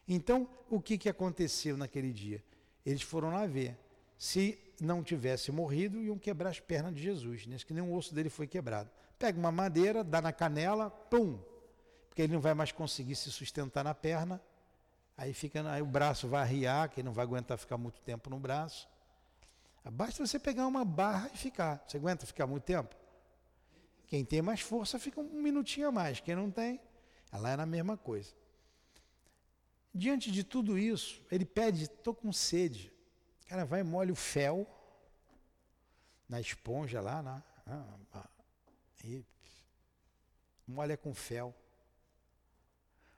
Então, 0.08 0.50
o 0.70 0.82
que, 0.82 0.98
que 0.98 1.10
aconteceu 1.10 1.78
naquele 1.78 2.12
dia? 2.12 2.44
Eles 2.86 3.02
foram 3.02 3.32
lá 3.32 3.46
ver. 3.46 3.78
Se 4.18 4.58
não 4.82 5.04
tivesse 5.04 5.52
morrido, 5.52 6.02
iam 6.02 6.18
quebrar 6.18 6.50
as 6.50 6.60
pernas 6.60 6.96
de 6.96 7.02
Jesus, 7.02 7.46
né? 7.46 7.58
que 7.66 7.74
nem 7.74 7.84
um 7.84 7.94
osso 7.94 8.16
dele 8.16 8.30
foi 8.30 8.48
quebrado. 8.48 8.90
Pega 9.20 9.38
uma 9.38 9.52
madeira, 9.52 10.04
dá 10.04 10.20
na 10.20 10.34
canela, 10.34 10.90
pum! 10.90 11.40
Porque 12.10 12.24
ele 12.24 12.34
não 12.34 12.42
vai 12.42 12.54
mais 12.54 12.72
conseguir 12.72 13.16
se 13.16 13.32
sustentar 13.32 13.84
na 13.84 13.94
perna. 13.94 14.42
Aí, 15.16 15.34
fica, 15.34 15.70
aí 15.72 15.82
o 15.82 15.86
braço 15.86 16.28
vai 16.28 16.42
arriar, 16.42 16.90
que 16.90 17.00
ele 17.00 17.06
não 17.06 17.14
vai 17.14 17.24
aguentar 17.24 17.58
ficar 17.58 17.78
muito 17.78 18.02
tempo 18.02 18.30
no 18.30 18.40
braço. 18.40 18.90
Basta 19.86 20.26
você 20.26 20.40
pegar 20.40 20.68
uma 20.68 20.84
barra 20.84 21.30
e 21.34 21.38
ficar. 21.38 21.84
Você 21.88 21.98
aguenta 21.98 22.26
ficar 22.26 22.48
muito 22.48 22.64
tempo? 22.64 22.96
Quem 24.08 24.26
tem 24.26 24.42
mais 24.42 24.60
força 24.60 25.00
fica 25.00 25.22
um 25.22 25.42
minutinho 25.42 25.88
a 25.88 25.92
mais. 25.92 26.20
Quem 26.20 26.36
não 26.36 26.52
tem, 26.52 26.82
ela 27.32 27.50
é 27.50 27.54
a 27.54 27.66
mesma 27.66 27.96
coisa. 27.96 28.34
Diante 29.94 30.32
de 30.32 30.44
tudo 30.44 30.78
isso, 30.78 31.22
ele 31.32 31.46
pede, 31.46 31.84
estou 31.84 32.14
com 32.14 32.34
sede. 32.34 32.91
Cara 33.52 33.66
vai 33.66 33.82
e 33.82 33.84
molha 33.84 34.14
o 34.14 34.16
fel 34.16 34.66
na 36.30 36.40
esponja 36.40 37.02
lá, 37.02 37.22
na, 37.22 37.44
e 39.04 39.26
molha 40.66 40.96
com 40.96 41.14
fel. 41.14 41.54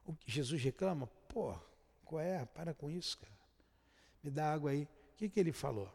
O 0.03 0.15
que 0.15 0.31
Jesus 0.31 0.59
reclama, 0.59 1.05
pô, 1.29 1.55
qual 2.03 2.19
é? 2.19 2.43
Para 2.45 2.73
com 2.73 2.89
isso, 2.89 3.19
cara. 3.19 3.37
Me 4.23 4.31
dá 4.31 4.51
água 4.51 4.71
aí. 4.71 4.85
O 4.85 5.17
que, 5.17 5.29
que 5.29 5.39
ele 5.39 5.51
falou? 5.51 5.87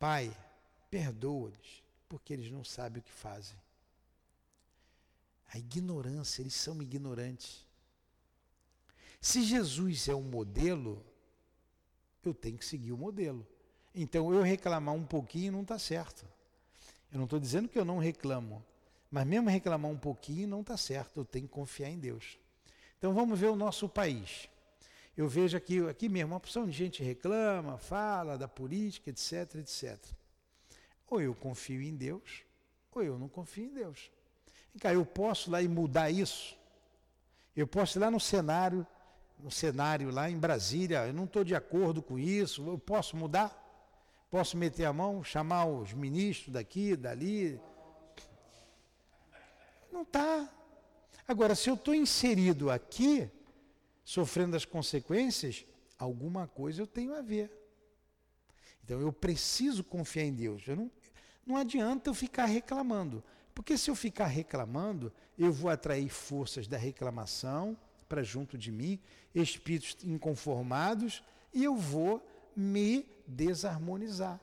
Pai, 0.00 0.36
perdoa-lhes, 0.90 1.80
porque 2.08 2.32
eles 2.32 2.50
não 2.50 2.64
sabem 2.64 2.98
o 2.98 3.04
que 3.04 3.12
fazem. 3.12 3.56
A 5.54 5.58
ignorância, 5.58 6.42
eles 6.42 6.54
são 6.54 6.82
ignorantes. 6.82 7.64
Se 9.20 9.44
Jesus 9.44 10.08
é 10.08 10.14
um 10.16 10.22
modelo, 10.22 11.06
eu 12.28 12.34
tenho 12.34 12.58
que 12.58 12.64
seguir 12.64 12.92
o 12.92 12.96
modelo. 12.96 13.46
Então, 13.94 14.32
eu 14.32 14.42
reclamar 14.42 14.94
um 14.94 15.04
pouquinho 15.04 15.52
não 15.52 15.62
está 15.62 15.78
certo. 15.78 16.26
Eu 17.10 17.18
não 17.18 17.24
estou 17.24 17.38
dizendo 17.38 17.68
que 17.68 17.78
eu 17.78 17.84
não 17.84 17.98
reclamo, 17.98 18.64
mas 19.10 19.26
mesmo 19.26 19.50
reclamar 19.50 19.90
um 19.90 19.98
pouquinho 19.98 20.48
não 20.48 20.62
está 20.62 20.76
certo. 20.76 21.20
Eu 21.20 21.24
tenho 21.24 21.46
que 21.46 21.52
confiar 21.52 21.90
em 21.90 21.98
Deus. 21.98 22.38
Então, 22.98 23.12
vamos 23.12 23.38
ver 23.38 23.48
o 23.48 23.56
nosso 23.56 23.88
país. 23.88 24.48
Eu 25.14 25.28
vejo 25.28 25.56
aqui, 25.56 25.78
aqui 25.86 26.08
mesmo, 26.08 26.30
uma 26.30 26.38
opção 26.38 26.64
de 26.64 26.72
gente 26.72 27.02
reclama, 27.02 27.76
fala 27.76 28.38
da 28.38 28.48
política, 28.48 29.10
etc, 29.10 29.56
etc. 29.56 29.98
Ou 31.10 31.20
eu 31.20 31.34
confio 31.34 31.82
em 31.82 31.94
Deus, 31.94 32.42
ou 32.94 33.02
eu 33.02 33.18
não 33.18 33.28
confio 33.28 33.66
em 33.66 33.74
Deus. 33.74 34.10
Cá, 34.80 34.94
eu 34.94 35.04
posso 35.04 35.50
lá 35.50 35.60
e 35.60 35.68
mudar 35.68 36.10
isso? 36.10 36.56
Eu 37.54 37.66
posso 37.66 37.98
ir 37.98 38.00
lá 38.00 38.10
no 38.10 38.18
cenário, 38.18 38.86
no 39.42 39.50
cenário 39.50 40.10
lá 40.10 40.30
em 40.30 40.38
Brasília, 40.38 41.06
eu 41.06 41.12
não 41.12 41.24
estou 41.24 41.42
de 41.42 41.54
acordo 41.54 42.00
com 42.00 42.18
isso, 42.18 42.64
eu 42.66 42.78
posso 42.78 43.16
mudar? 43.16 43.58
Posso 44.30 44.56
meter 44.56 44.84
a 44.84 44.92
mão, 44.92 45.22
chamar 45.22 45.66
os 45.66 45.92
ministros 45.92 46.54
daqui, 46.54 46.96
dali? 46.96 47.60
Não 49.90 50.02
está. 50.02 50.48
Agora, 51.26 51.54
se 51.54 51.68
eu 51.68 51.74
estou 51.74 51.94
inserido 51.94 52.70
aqui, 52.70 53.28
sofrendo 54.04 54.56
as 54.56 54.64
consequências, 54.64 55.66
alguma 55.98 56.46
coisa 56.46 56.80
eu 56.80 56.86
tenho 56.86 57.14
a 57.14 57.20
ver. 57.20 57.50
Então 58.84 59.00
eu 59.00 59.12
preciso 59.12 59.84
confiar 59.84 60.24
em 60.24 60.32
Deus. 60.32 60.66
Eu 60.66 60.76
não, 60.76 60.90
não 61.44 61.56
adianta 61.56 62.08
eu 62.08 62.14
ficar 62.14 62.46
reclamando. 62.46 63.22
Porque 63.54 63.76
se 63.76 63.90
eu 63.90 63.94
ficar 63.94 64.26
reclamando, 64.26 65.12
eu 65.38 65.52
vou 65.52 65.70
atrair 65.70 66.08
forças 66.08 66.66
da 66.66 66.78
reclamação 66.78 67.76
para 68.12 68.22
junto 68.22 68.58
de 68.58 68.70
mim, 68.70 69.00
espíritos 69.34 69.96
inconformados, 70.04 71.24
e 71.50 71.64
eu 71.64 71.74
vou 71.74 72.22
me 72.54 73.06
desarmonizar. 73.26 74.38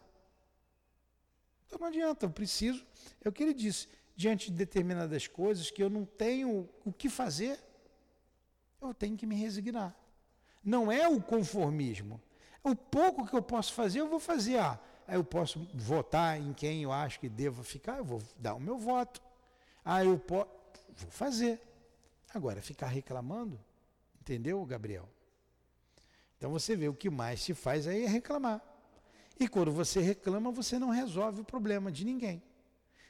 Então 1.67 1.77
não 1.77 1.85
adianta, 1.85 2.25
eu 2.25 2.31
preciso, 2.31 2.83
é 3.23 3.29
o 3.29 3.31
que 3.31 3.43
ele 3.43 3.53
disse, 3.53 3.87
diante 4.15 4.49
de 4.49 4.57
determinadas 4.57 5.27
coisas 5.27 5.69
que 5.69 5.83
eu 5.83 5.87
não 5.87 6.03
tenho 6.03 6.67
o 6.83 6.91
que 6.91 7.09
fazer, 7.09 7.59
eu 8.81 8.91
tenho 8.91 9.15
que 9.15 9.27
me 9.27 9.35
resignar. 9.35 9.95
Não 10.63 10.91
é 10.91 11.07
o 11.07 11.21
conformismo. 11.21 12.19
O 12.63 12.75
pouco 12.75 13.27
que 13.27 13.35
eu 13.35 13.41
posso 13.43 13.71
fazer, 13.73 13.99
eu 13.99 14.09
vou 14.09 14.19
fazer. 14.19 14.57
Ah, 14.57 14.79
eu 15.07 15.23
posso 15.23 15.69
votar 15.75 16.41
em 16.41 16.53
quem 16.53 16.81
eu 16.81 16.91
acho 16.91 17.19
que 17.19 17.29
devo 17.29 17.61
ficar, 17.61 17.99
eu 17.99 18.03
vou 18.03 18.19
dar 18.35 18.55
o 18.55 18.59
meu 18.59 18.79
voto. 18.79 19.21
Ah, 19.85 20.03
eu 20.03 20.17
posso. 20.17 20.49
Vou 20.97 21.11
fazer. 21.11 21.68
Agora, 22.33 22.61
ficar 22.61 22.87
reclamando, 22.87 23.59
entendeu, 24.21 24.63
Gabriel? 24.65 25.09
Então 26.37 26.51
você 26.51 26.75
vê, 26.75 26.87
o 26.87 26.93
que 26.93 27.09
mais 27.09 27.41
se 27.41 27.53
faz 27.53 27.87
aí 27.87 28.05
é 28.05 28.07
reclamar. 28.07 28.61
E 29.39 29.47
quando 29.47 29.71
você 29.71 29.99
reclama, 29.99 30.51
você 30.51 30.77
não 30.77 30.89
resolve 30.89 31.41
o 31.41 31.45
problema 31.45 31.91
de 31.91 32.05
ninguém. 32.05 32.41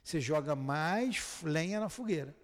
Você 0.04 0.20
joga 0.20 0.56
mais 0.56 1.42
lenha 1.44 1.80
na 1.80 1.90
fogueira. 1.90 2.36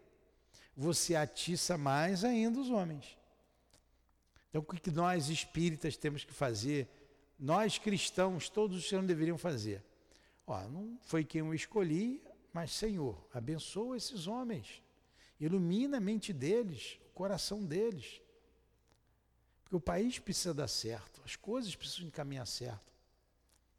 Você 0.75 1.15
atiça 1.15 1.77
mais 1.77 2.23
ainda 2.23 2.59
os 2.59 2.69
homens. 2.69 3.17
Então, 4.49 4.61
o 4.61 4.65
que 4.65 4.91
nós 4.91 5.29
espíritas 5.29 5.97
temos 5.97 6.23
que 6.23 6.33
fazer? 6.33 6.88
Nós 7.39 7.77
cristãos, 7.77 8.49
todos 8.49 8.77
os 8.77 8.83
cristãos 8.83 9.07
deveriam 9.07 9.38
fazer. 9.38 9.83
Ó, 10.45 10.61
não 10.67 10.97
foi 11.01 11.23
quem 11.23 11.39
eu 11.39 11.53
escolhi, 11.53 12.21
mas 12.53 12.71
Senhor, 12.71 13.27
abençoa 13.33 13.97
esses 13.97 14.27
homens. 14.27 14.81
Ilumina 15.39 15.98
a 15.98 16.02
mente 16.02 16.32
deles, 16.32 17.00
o 17.10 17.13
coração 17.13 17.65
deles. 17.65 18.21
Porque 19.63 19.76
o 19.76 19.82
país 19.82 20.19
precisa 20.19 20.54
dar 20.54 20.67
certo, 20.67 21.21
as 21.26 21.36
coisas 21.36 21.76
precisam 21.76 22.08
encaminhar 22.08 22.45
certo. 22.45 22.93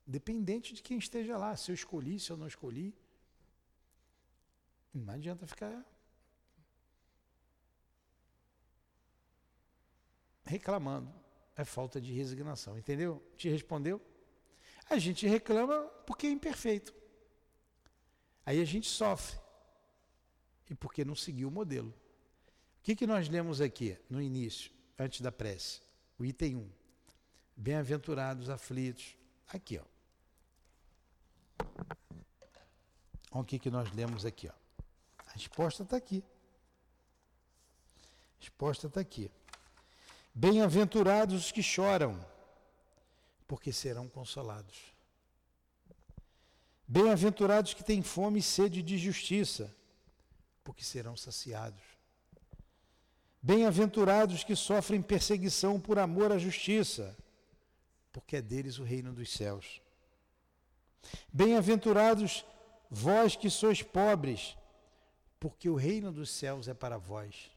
Dependente 0.06 0.74
de 0.74 0.82
quem 0.82 0.98
esteja 0.98 1.36
lá, 1.36 1.56
se 1.56 1.70
eu 1.70 1.74
escolhi, 1.74 2.20
se 2.20 2.30
eu 2.30 2.36
não 2.36 2.46
escolhi. 2.46 2.94
Não 4.94 5.14
adianta 5.14 5.46
ficar 5.46 5.84
reclamando. 10.44 11.12
É 11.56 11.64
falta 11.64 12.00
de 12.00 12.12
resignação, 12.12 12.78
entendeu? 12.78 13.22
Te 13.36 13.48
respondeu? 13.48 14.00
A 14.88 14.98
gente 14.98 15.26
reclama 15.26 15.82
porque 16.06 16.26
é 16.26 16.30
imperfeito. 16.30 16.94
Aí 18.44 18.60
a 18.60 18.64
gente 18.64 18.86
sofre. 18.88 19.45
E 20.68 20.74
porque 20.74 21.04
não 21.04 21.14
seguiu 21.14 21.48
o 21.48 21.50
modelo. 21.50 21.90
O 21.90 22.82
que, 22.82 22.96
que 22.96 23.06
nós 23.06 23.28
lemos 23.28 23.60
aqui 23.60 23.96
no 24.08 24.20
início, 24.20 24.70
antes 24.98 25.20
da 25.20 25.32
prece? 25.32 25.80
O 26.18 26.24
item 26.24 26.56
1. 26.56 26.70
Bem-aventurados 27.56 28.50
aflitos. 28.50 29.16
Aqui, 29.48 29.78
ó. 29.78 29.84
Olha 33.32 33.42
o 33.42 33.44
que, 33.44 33.58
que 33.58 33.70
nós 33.70 33.92
lemos 33.92 34.24
aqui, 34.24 34.48
ó. 34.48 34.52
A 35.26 35.32
resposta 35.32 35.82
está 35.82 35.96
aqui. 35.96 36.24
A 38.38 38.40
resposta 38.40 38.86
está 38.86 39.00
aqui. 39.00 39.30
Bem-aventurados 40.34 41.46
os 41.46 41.52
que 41.52 41.62
choram, 41.62 42.18
porque 43.46 43.72
serão 43.72 44.08
consolados. 44.08 44.94
Bem-aventurados 46.86 47.74
que 47.74 47.82
têm 47.82 48.02
fome 48.02 48.38
e 48.38 48.42
sede 48.42 48.82
de 48.82 48.96
justiça, 48.96 49.74
porque 50.66 50.82
serão 50.82 51.16
saciados. 51.16 51.80
Bem-aventurados 53.40 54.42
que 54.42 54.56
sofrem 54.56 55.00
perseguição 55.00 55.78
por 55.78 55.96
amor 55.96 56.32
à 56.32 56.38
justiça, 56.38 57.16
porque 58.12 58.38
é 58.38 58.42
deles 58.42 58.80
o 58.80 58.82
reino 58.82 59.12
dos 59.12 59.32
céus. 59.32 59.80
Bem-aventurados 61.32 62.44
vós 62.90 63.36
que 63.36 63.48
sois 63.48 63.80
pobres, 63.80 64.56
porque 65.38 65.70
o 65.70 65.76
reino 65.76 66.10
dos 66.10 66.30
céus 66.30 66.66
é 66.66 66.74
para 66.74 66.98
vós. 66.98 67.48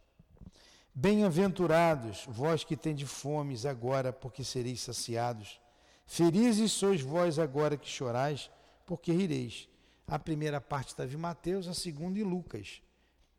Bem-aventurados 0.93 2.26
vós 2.28 2.63
que 2.63 2.78
tendes 2.78 3.10
fomes 3.10 3.65
agora, 3.65 4.13
porque 4.13 4.43
sereis 4.43 4.82
saciados. 4.82 5.60
Felizes 6.06 6.74
sois 6.74 7.02
vós 7.02 7.39
agora 7.39 7.76
que 7.76 7.89
chorais, 7.89 8.52
porque 8.86 9.12
rireis. 9.12 9.67
A 10.06 10.19
primeira 10.19 10.62
parte 10.62 10.89
estava 10.89 11.12
em 11.12 11.17
Mateus, 11.17 11.67
a 11.67 11.74
segunda 11.74 12.19
em 12.19 12.24
Lucas. 12.24 12.84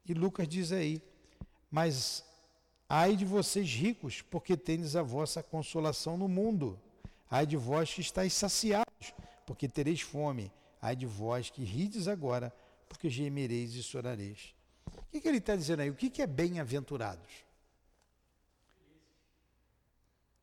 E 0.05 0.15
Lucas 0.15 0.49
diz 0.49 0.73
aí: 0.73 1.03
Mas 1.71 2.25
ai 2.89 3.17
de 3.17 3.25
vocês 3.25 3.69
ricos, 3.71 4.23
porque 4.23 4.57
tendes 4.57 4.97
a 4.97 5.03
vossa 5.03 5.43
consolação 5.43 6.17
no 6.17 6.29
mundo. 6.29 6.79
Ai 7.31 7.47
de 7.47 7.57
vós 7.57 7.93
que 7.95 8.01
estáis 8.01 8.33
saciados, 8.33 9.15
porque 9.47 9.69
tereis 9.69 10.01
fome. 10.01 10.53
Ai 10.83 10.97
de 10.97 11.07
vós 11.07 11.51
que 11.51 11.63
rides 11.63 12.09
agora, 12.09 12.53
porque 12.89 13.09
gemereis 13.09 13.75
e 13.75 13.83
chorareis. 13.83 14.55
O 14.87 15.05
que, 15.13 15.21
que 15.21 15.29
ele 15.29 15.39
está 15.39 15.55
dizendo 15.55 15.81
aí? 15.81 15.91
O 15.91 15.95
que, 15.95 16.11
que 16.11 16.23
é 16.23 16.27
bem-aventurados? 16.27 17.45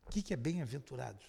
O 0.06 0.10
que, 0.10 0.22
que 0.22 0.34
é 0.34 0.38
bem-aventurados? 0.38 1.26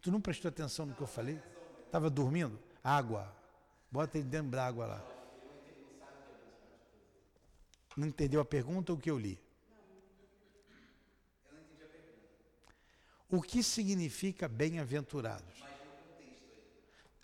Tu 0.00 0.10
não 0.10 0.20
prestou 0.20 0.48
atenção 0.48 0.86
no 0.86 0.94
que 0.94 1.00
eu 1.00 1.06
falei? 1.06 1.40
Estava 1.86 2.10
dormindo? 2.10 2.58
Água. 2.84 3.34
Bota 3.90 4.18
ele 4.18 4.28
dentro 4.28 4.50
da 4.50 4.66
água 4.66 4.86
lá. 4.86 5.17
Não 7.98 8.06
entendeu 8.06 8.40
a 8.40 8.44
pergunta 8.44 8.92
ou 8.92 8.96
o 8.96 9.00
que 9.00 9.10
eu 9.10 9.18
li? 9.18 9.42
O 13.28 13.42
que 13.42 13.60
significa 13.60 14.46
bem-aventurados? 14.46 15.64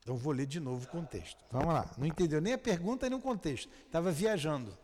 Então 0.00 0.16
vou 0.16 0.32
ler 0.32 0.46
de 0.46 0.58
novo 0.58 0.84
o 0.84 0.88
contexto. 0.88 1.44
Vamos 1.48 1.72
lá. 1.72 1.94
Não 1.96 2.04
entendeu 2.04 2.40
nem 2.40 2.54
a 2.54 2.58
pergunta 2.58 3.08
nem 3.08 3.16
o 3.16 3.22
contexto. 3.22 3.70
Estava 3.86 4.10
viajando. 4.10 4.76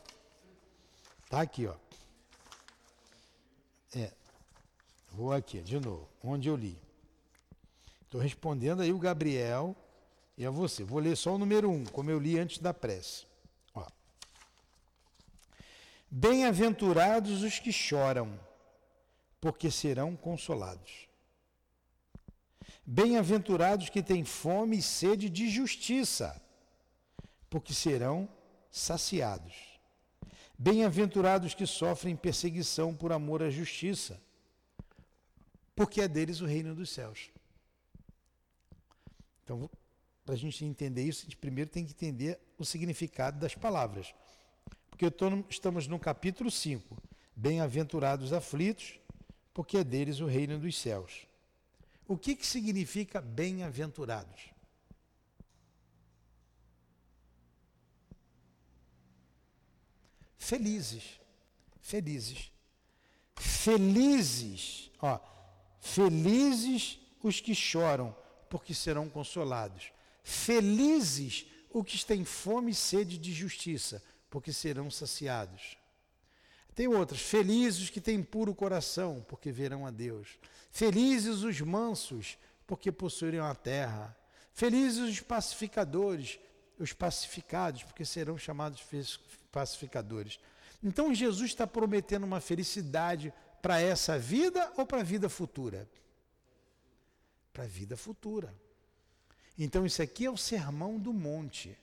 Tá 1.28 1.40
aqui, 1.40 1.66
ó. 1.66 1.74
É. 3.92 4.12
Vou 5.08 5.32
aqui, 5.32 5.60
de 5.60 5.80
novo, 5.80 6.08
onde 6.22 6.48
eu 6.48 6.54
li. 6.54 6.80
Estou 8.02 8.20
respondendo 8.20 8.80
aí 8.80 8.92
o 8.92 8.98
Gabriel 8.98 9.74
e 10.38 10.46
a 10.46 10.50
você. 10.50 10.84
Vou 10.84 11.00
ler 11.00 11.16
só 11.16 11.34
o 11.34 11.38
número 11.38 11.68
um, 11.68 11.84
como 11.84 12.12
eu 12.12 12.20
li 12.20 12.38
antes 12.38 12.58
da 12.58 12.72
prece. 12.72 13.28
Bem-aventurados 16.10 17.42
os 17.42 17.60
que 17.60 17.72
choram, 17.72 18.38
porque 19.40 19.70
serão 19.70 20.16
consolados. 20.16 21.08
Bem-aventurados 22.84 23.88
que 23.88 24.02
têm 24.02 24.24
fome 24.24 24.78
e 24.78 24.82
sede 24.82 25.30
de 25.30 25.48
justiça, 25.48 26.42
porque 27.48 27.72
serão 27.72 28.28
saciados. 28.70 29.54
Bem-aventurados 30.58 31.54
que 31.54 31.64
sofrem 31.64 32.16
perseguição 32.16 32.92
por 32.94 33.12
amor 33.12 33.42
à 33.42 33.48
justiça, 33.48 34.20
porque 35.76 36.00
é 36.00 36.08
deles 36.08 36.40
o 36.40 36.46
reino 36.46 36.74
dos 36.74 36.90
céus. 36.90 37.30
Então, 39.44 39.70
para 40.24 40.34
a 40.34 40.38
gente 40.38 40.64
entender 40.64 41.04
isso, 41.04 41.20
a 41.20 41.24
gente 41.24 41.36
primeiro 41.36 41.70
tem 41.70 41.84
que 41.84 41.92
entender 41.92 42.40
o 42.58 42.64
significado 42.64 43.38
das 43.38 43.54
palavras. 43.54 44.12
Porque 45.00 45.46
estamos 45.48 45.86
no 45.86 45.98
capítulo 45.98 46.50
5. 46.50 46.94
Bem-aventurados 47.34 48.34
aflitos, 48.34 49.00
porque 49.54 49.78
é 49.78 49.84
deles 49.84 50.20
o 50.20 50.26
reino 50.26 50.58
dos 50.58 50.78
céus. 50.78 51.26
O 52.06 52.18
que, 52.18 52.36
que 52.36 52.46
significa 52.46 53.18
bem-aventurados? 53.18 54.50
Felizes. 60.36 61.18
Felizes. 61.80 62.52
Felizes. 63.36 64.90
Ó, 65.00 65.18
Felizes 65.80 67.00
os 67.22 67.40
que 67.40 67.54
choram, 67.54 68.14
porque 68.50 68.74
serão 68.74 69.08
consolados. 69.08 69.92
Felizes 70.22 71.46
os 71.72 71.86
que 71.86 72.04
têm 72.04 72.22
fome 72.22 72.72
e 72.72 72.74
sede 72.74 73.16
de 73.16 73.32
justiça, 73.32 74.02
porque 74.30 74.52
serão 74.52 74.90
saciados. 74.90 75.76
Tem 76.74 76.86
outras, 76.88 77.20
felizes 77.20 77.90
que 77.90 78.00
têm 78.00 78.22
puro 78.22 78.54
coração, 78.54 79.24
porque 79.28 79.52
verão 79.52 79.84
a 79.84 79.90
Deus. 79.90 80.38
Felizes 80.70 81.42
os 81.42 81.60
mansos, 81.60 82.38
porque 82.66 82.90
possuirão 82.92 83.44
a 83.44 83.54
terra. 83.54 84.16
Felizes 84.54 85.10
os 85.10 85.20
pacificadores, 85.20 86.38
os 86.78 86.92
pacificados, 86.92 87.82
porque 87.82 88.04
serão 88.04 88.38
chamados 88.38 88.82
pacificadores. 89.50 90.38
Então 90.82 91.14
Jesus 91.14 91.50
está 91.50 91.66
prometendo 91.66 92.24
uma 92.24 92.40
felicidade 92.40 93.34
para 93.60 93.80
essa 93.80 94.18
vida 94.18 94.72
ou 94.76 94.86
para 94.86 95.00
a 95.00 95.04
vida 95.04 95.28
futura? 95.28 95.86
Para 97.52 97.64
a 97.64 97.66
vida 97.66 97.96
futura. 97.96 98.54
Então, 99.62 99.84
isso 99.84 100.00
aqui 100.00 100.24
é 100.24 100.30
o 100.30 100.38
sermão 100.38 100.98
do 100.98 101.12
monte, 101.12 101.76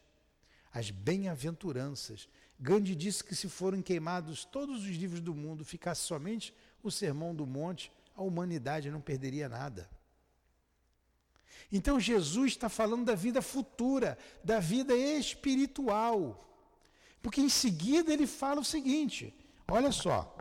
as 0.78 0.92
bem-aventuranças. 0.92 2.30
Gandhi 2.60 2.94
disse 2.94 3.24
que 3.24 3.36
se 3.36 3.50
forem 3.50 3.82
queimados 3.82 4.46
todos 4.46 4.84
os 4.84 4.96
livros 4.96 5.20
do 5.20 5.34
mundo, 5.34 5.66
ficasse 5.66 6.02
somente 6.02 6.54
o 6.84 6.92
sermão 6.92 7.34
do 7.34 7.48
monte, 7.48 7.92
a 8.16 8.22
humanidade 8.22 8.92
não 8.92 9.02
perderia 9.02 9.50
nada. 9.50 9.90
Então 11.72 12.00
Jesus 12.00 12.52
está 12.52 12.70
falando 12.70 13.06
da 13.06 13.16
vida 13.16 13.42
futura, 13.42 14.20
da 14.44 14.60
vida 14.60 14.96
espiritual. 14.96 16.48
Porque 17.24 17.42
em 17.42 17.50
seguida 17.50 18.14
ele 18.14 18.28
fala 18.28 18.62
o 18.62 18.66
seguinte: 18.66 19.34
olha 19.68 19.92
só, 19.92 20.38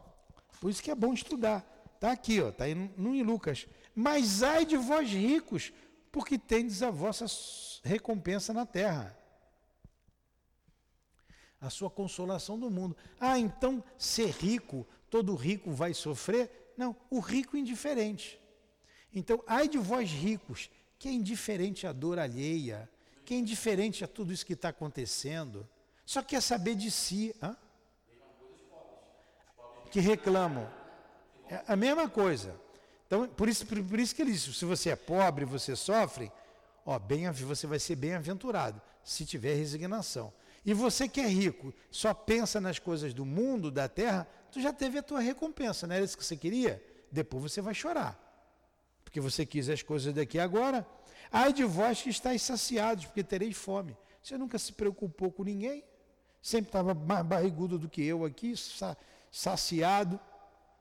por 0.60 0.70
isso 0.70 0.82
que 0.82 0.90
é 0.90 0.94
bom 0.94 1.14
estudar. 1.14 1.66
Está 1.94 2.12
aqui, 2.12 2.40
está 2.40 2.66
no 2.98 3.14
em 3.14 3.22
Lucas. 3.22 3.66
Mas 3.94 4.42
ai 4.42 4.66
de 4.66 4.76
vós 4.76 5.08
ricos, 5.08 5.72
porque 6.12 6.36
tendes 6.36 6.82
a 6.82 6.90
vossa 6.90 7.24
recompensa 7.82 8.52
na 8.52 8.66
terra. 8.66 9.16
A 11.66 11.70
sua 11.70 11.90
consolação 11.90 12.58
do 12.58 12.70
mundo. 12.70 12.96
Ah, 13.20 13.38
então 13.38 13.82
ser 13.98 14.30
rico, 14.30 14.86
todo 15.10 15.34
rico 15.34 15.72
vai 15.72 15.92
sofrer? 15.92 16.72
Não, 16.76 16.94
o 17.10 17.20
rico 17.20 17.56
indiferente. 17.56 18.40
Então, 19.12 19.42
ai 19.46 19.68
de 19.68 19.78
vós 19.78 20.10
ricos, 20.10 20.70
que 20.98 21.08
é 21.08 21.12
indiferente 21.12 21.86
à 21.86 21.92
dor 21.92 22.18
alheia, 22.18 22.88
que 23.24 23.34
é 23.34 23.38
indiferente 23.38 24.04
a 24.04 24.08
tudo 24.08 24.32
isso 24.32 24.46
que 24.46 24.52
está 24.52 24.68
acontecendo, 24.68 25.68
só 26.04 26.22
quer 26.22 26.40
saber 26.40 26.74
de 26.74 26.90
si. 26.90 27.34
Hã? 27.42 27.56
Que 29.90 30.00
reclamam. 30.00 30.70
É 31.48 31.62
a 31.66 31.76
mesma 31.76 32.08
coisa. 32.08 32.54
Então, 33.06 33.28
por 33.28 33.48
isso, 33.48 33.66
por, 33.66 33.82
por 33.82 33.98
isso 33.98 34.14
que 34.14 34.22
ele 34.22 34.32
disse, 34.32 34.52
se 34.52 34.64
você 34.64 34.90
é 34.90 34.96
pobre, 34.96 35.44
você 35.44 35.74
sofre, 35.74 36.30
ó, 36.84 36.98
bem, 36.98 37.30
você 37.30 37.66
vai 37.66 37.78
ser 37.78 37.96
bem-aventurado, 37.96 38.80
se 39.02 39.24
tiver 39.24 39.54
resignação. 39.54 40.32
E 40.66 40.74
você 40.74 41.08
que 41.08 41.20
é 41.20 41.28
rico, 41.28 41.72
só 41.92 42.12
pensa 42.12 42.60
nas 42.60 42.80
coisas 42.80 43.14
do 43.14 43.24
mundo, 43.24 43.70
da 43.70 43.88
terra, 43.88 44.28
tu 44.50 44.60
já 44.60 44.72
teve 44.72 44.98
a 44.98 45.02
tua 45.02 45.20
recompensa, 45.20 45.86
não 45.86 45.94
era 45.94 46.04
isso 46.04 46.18
que 46.18 46.24
você 46.24 46.36
queria? 46.36 46.84
Depois 47.10 47.44
você 47.44 47.62
vai 47.62 47.72
chorar. 47.72 48.20
Porque 49.04 49.20
você 49.20 49.46
quis 49.46 49.68
as 49.68 49.80
coisas 49.80 50.12
daqui 50.12 50.40
agora. 50.40 50.84
Ai 51.30 51.52
de 51.52 51.62
vós 51.62 52.02
que 52.02 52.10
estáis 52.10 52.42
saciados, 52.42 53.06
porque 53.06 53.22
tereis 53.22 53.56
fome. 53.56 53.96
Você 54.20 54.36
nunca 54.36 54.58
se 54.58 54.72
preocupou 54.72 55.30
com 55.30 55.44
ninguém. 55.44 55.84
Sempre 56.42 56.70
estava 56.70 56.92
mais 56.92 57.24
barrigudo 57.24 57.78
do 57.78 57.88
que 57.88 58.02
eu 58.02 58.24
aqui, 58.24 58.54
saciado, 59.30 60.18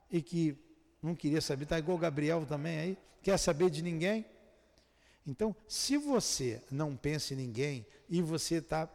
e 0.09 0.19
que 0.19 0.57
não 1.01 1.13
queria 1.13 1.41
saber. 1.41 1.65
Está 1.65 1.77
igual 1.77 1.97
o 1.97 2.01
Gabriel 2.01 2.43
também 2.47 2.79
aí, 2.79 2.97
quer 3.21 3.37
saber 3.37 3.69
de 3.69 3.83
ninguém. 3.83 4.25
Então, 5.27 5.55
se 5.67 5.95
você 5.95 6.61
não 6.71 6.95
pensa 6.95 7.33
em 7.33 7.37
ninguém 7.37 7.85
e 8.09 8.21
você 8.21 8.55
está 8.55 8.89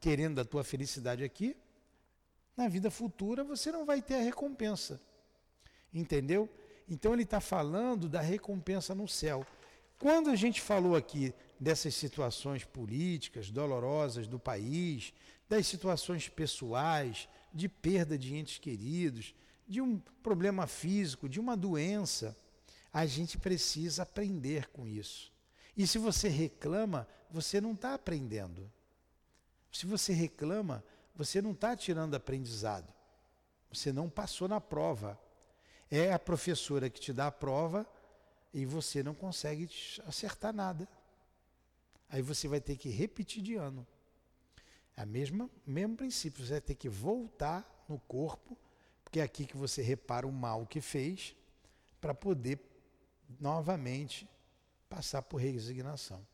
querendo 0.00 0.40
a 0.40 0.44
tua 0.44 0.64
felicidade 0.64 1.24
aqui, 1.24 1.56
na 2.56 2.68
vida 2.68 2.90
futura 2.90 3.44
você 3.44 3.70
não 3.70 3.84
vai 3.84 4.02
ter 4.02 4.14
a 4.14 4.22
recompensa. 4.22 5.00
Entendeu? 5.92 6.48
Então 6.88 7.12
ele 7.12 7.22
está 7.22 7.40
falando 7.40 8.08
da 8.08 8.20
recompensa 8.20 8.94
no 8.94 9.06
céu. 9.06 9.46
Quando 9.98 10.30
a 10.30 10.36
gente 10.36 10.60
falou 10.60 10.96
aqui 10.96 11.34
dessas 11.58 11.94
situações 11.94 12.64
políticas 12.64 13.50
dolorosas 13.50 14.26
do 14.26 14.38
país, 14.38 15.12
das 15.48 15.66
situações 15.66 16.28
pessoais, 16.28 17.28
de 17.52 17.68
perda 17.68 18.16
de 18.16 18.34
entes 18.34 18.58
queridos, 18.58 19.34
de 19.66 19.80
um 19.80 19.98
problema 20.22 20.66
físico, 20.66 21.28
de 21.28 21.40
uma 21.40 21.56
doença, 21.56 22.36
a 22.92 23.06
gente 23.06 23.38
precisa 23.38 24.02
aprender 24.02 24.68
com 24.70 24.86
isso. 24.86 25.32
E 25.76 25.86
se 25.86 25.98
você 25.98 26.28
reclama, 26.28 27.06
você 27.30 27.60
não 27.60 27.72
está 27.72 27.94
aprendendo. 27.94 28.70
Se 29.70 29.86
você 29.86 30.12
reclama, 30.12 30.84
você 31.14 31.42
não 31.42 31.52
está 31.52 31.76
tirando 31.76 32.14
aprendizado. 32.14 32.92
Você 33.72 33.92
não 33.92 34.08
passou 34.08 34.48
na 34.48 34.60
prova. 34.60 35.18
É 35.90 36.12
a 36.12 36.18
professora 36.18 36.88
que 36.88 37.00
te 37.00 37.12
dá 37.12 37.26
a 37.26 37.32
prova 37.32 37.86
e 38.52 38.64
você 38.64 39.02
não 39.02 39.14
consegue 39.14 39.68
acertar 40.06 40.52
nada. 40.52 40.88
Aí 42.08 42.22
você 42.22 42.48
vai 42.48 42.60
ter 42.60 42.76
que 42.76 42.88
repetir 42.88 43.42
de 43.42 43.54
ano. 43.56 43.86
É 44.96 45.04
o 45.04 45.06
mesmo, 45.06 45.50
princípio, 45.96 46.44
você 46.44 46.52
vai 46.52 46.60
ter 46.60 46.74
que 46.74 46.88
voltar 46.88 47.84
no 47.88 48.00
corpo, 48.00 48.56
porque 49.04 49.20
é 49.20 49.22
aqui 49.22 49.46
que 49.46 49.56
você 49.56 49.82
repara 49.82 50.26
o 50.26 50.32
mal 50.32 50.66
que 50.66 50.80
fez, 50.80 51.36
para 52.00 52.14
poder 52.14 52.58
novamente 53.38 54.28
passar 54.88 55.22
por 55.22 55.36
resignação. 55.38 56.26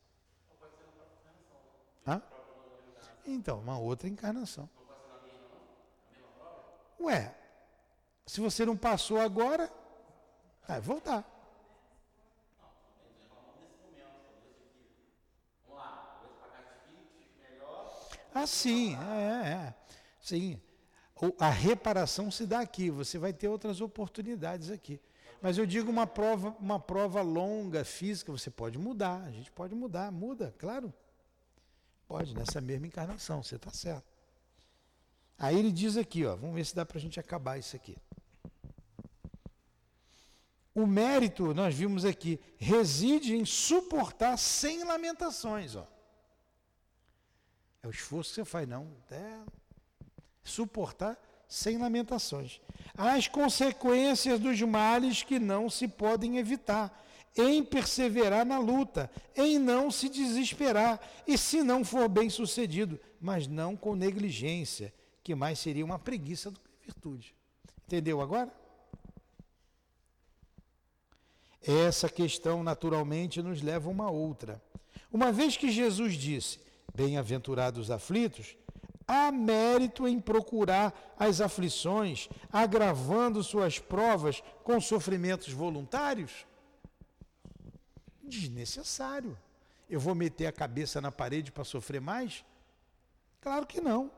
Hã? 2.07 2.21
Então, 3.25 3.59
uma 3.59 3.77
outra 3.77 4.07
encarnação. 4.07 4.69
Ué, 6.99 7.35
se 8.25 8.39
você 8.39 8.65
não 8.65 8.77
passou 8.77 9.19
agora, 9.19 9.71
vai 10.67 10.79
voltar. 10.79 11.31
Ah, 18.33 18.45
sim, 18.45 18.95
é, 18.95 19.47
é. 19.47 19.75
Sim. 20.19 20.61
A 21.39 21.49
reparação 21.49 22.29
se 22.29 22.45
dá 22.45 22.59
aqui, 22.59 22.89
você 22.89 23.17
vai 23.17 23.31
ter 23.31 23.47
outras 23.47 23.79
oportunidades 23.79 24.69
aqui. 24.69 24.99
Mas 25.41 25.57
eu 25.57 25.65
digo 25.65 25.89
uma 25.89 26.05
prova, 26.05 26.55
uma 26.59 26.77
prova 26.77 27.21
longa, 27.21 27.85
física, 27.85 28.31
você 28.31 28.49
pode 28.49 28.77
mudar, 28.77 29.21
a 29.23 29.31
gente 29.31 29.49
pode 29.51 29.73
mudar, 29.73 30.11
muda, 30.11 30.53
claro. 30.57 30.93
Pode, 32.07 32.33
nessa 32.33 32.61
mesma 32.61 32.87
encarnação, 32.87 33.43
você 33.43 33.55
está 33.55 33.71
certo. 33.71 34.05
Aí 35.37 35.57
ele 35.57 35.71
diz 35.71 35.97
aqui, 35.97 36.25
ó, 36.25 36.35
vamos 36.35 36.55
ver 36.55 36.65
se 36.65 36.75
dá 36.75 36.85
para 36.85 36.97
a 36.97 37.01
gente 37.01 37.19
acabar 37.19 37.57
isso 37.57 37.75
aqui. 37.75 37.97
O 40.73 40.85
mérito, 40.85 41.53
nós 41.53 41.73
vimos 41.73 42.05
aqui, 42.05 42.39
reside 42.57 43.35
em 43.35 43.45
suportar 43.45 44.37
sem 44.37 44.83
lamentações. 44.83 45.75
Ó. 45.75 45.87
É 47.81 47.87
o 47.87 47.91
esforço 47.91 48.31
que 48.31 48.35
você 48.35 48.45
faz, 48.45 48.67
não. 48.67 48.87
É 49.09 49.39
suportar 50.43 51.17
sem 51.47 51.77
lamentações. 51.77 52.61
As 52.95 53.27
consequências 53.27 54.39
dos 54.39 54.61
males 54.61 55.23
que 55.23 55.39
não 55.39 55.69
se 55.69 55.87
podem 55.87 56.37
evitar 56.37 57.04
em 57.35 57.63
perseverar 57.63 58.45
na 58.45 58.57
luta, 58.57 59.11
em 59.35 59.59
não 59.59 59.91
se 59.91 60.07
desesperar, 60.07 60.99
e 61.27 61.37
se 61.37 61.61
não 61.61 61.83
for 61.83 62.07
bem 62.07 62.29
sucedido, 62.29 62.99
mas 63.19 63.47
não 63.47 63.75
com 63.75 63.95
negligência, 63.95 64.93
que 65.23 65.35
mais 65.35 65.59
seria 65.59 65.83
uma 65.83 65.99
preguiça 65.99 66.49
do 66.49 66.59
que 66.59 66.69
virtude. 66.81 67.35
Entendeu 67.85 68.21
agora? 68.21 68.53
Essa 71.61 72.07
questão, 72.07 72.63
naturalmente, 72.63 73.41
nos 73.41 73.61
leva 73.61 73.89
a 73.89 73.91
uma 73.91 74.09
outra. 74.09 74.61
Uma 75.11 75.31
vez 75.31 75.57
que 75.57 75.71
Jesus 75.71 76.13
disse: 76.13 76.59
Bem-aventurados 76.93 77.89
aflitos, 77.89 78.55
há 79.07 79.31
mérito 79.31 80.07
em 80.07 80.19
procurar 80.19 81.15
as 81.17 81.41
aflições, 81.41 82.29
agravando 82.51 83.43
suas 83.43 83.79
provas 83.79 84.43
com 84.63 84.79
sofrimentos 84.79 85.51
voluntários? 85.51 86.45
Desnecessário. 88.27 89.37
Eu 89.89 89.99
vou 89.99 90.15
meter 90.15 90.47
a 90.47 90.51
cabeça 90.51 90.99
na 90.99 91.11
parede 91.11 91.51
para 91.51 91.63
sofrer 91.63 92.01
mais? 92.01 92.43
Claro 93.39 93.65
que 93.67 93.79
não. 93.79 94.11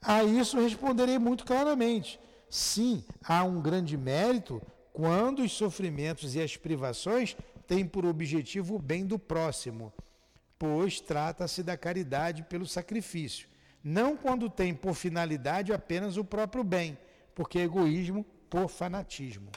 A 0.00 0.24
isso 0.24 0.58
responderei 0.60 1.18
muito 1.18 1.44
claramente. 1.44 2.18
Sim, 2.50 3.04
há 3.22 3.44
um 3.44 3.62
grande 3.62 3.96
mérito 3.96 4.60
quando 4.92 5.42
os 5.42 5.52
sofrimentos 5.52 6.34
e 6.34 6.40
as 6.40 6.56
privações 6.56 7.36
têm 7.66 7.86
por 7.86 8.04
objetivo 8.04 8.74
o 8.74 8.78
bem 8.78 9.06
do 9.06 9.18
próximo, 9.18 9.92
pois 10.58 11.00
trata-se 11.00 11.62
da 11.62 11.76
caridade 11.76 12.42
pelo 12.42 12.66
sacrifício, 12.66 13.48
não 13.82 14.16
quando 14.16 14.50
tem 14.50 14.74
por 14.74 14.94
finalidade 14.94 15.72
apenas 15.72 16.16
o 16.16 16.24
próprio 16.24 16.62
bem, 16.62 16.98
porque 17.34 17.60
é 17.60 17.62
egoísmo 17.62 18.24
por 18.50 18.68
fanatismo. 18.68 19.50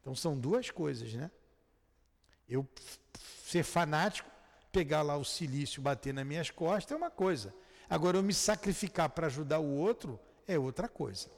Então 0.00 0.14
são 0.14 0.36
duas 0.36 0.70
coisas, 0.70 1.14
né? 1.14 1.30
Eu 2.54 2.68
ser 3.44 3.62
fanático, 3.62 4.30
pegar 4.72 5.02
lá 5.02 5.16
o 5.16 5.24
silício, 5.24 5.82
bater 5.82 6.12
nas 6.14 6.26
minhas 6.26 6.50
costas 6.50 6.92
é 6.92 6.96
uma 6.96 7.10
coisa. 7.10 7.54
Agora, 7.88 8.16
eu 8.16 8.22
me 8.22 8.32
sacrificar 8.32 9.08
para 9.10 9.26
ajudar 9.26 9.58
o 9.58 9.76
outro 9.76 10.18
é 10.46 10.58
outra 10.58 10.88
coisa. 10.88 11.30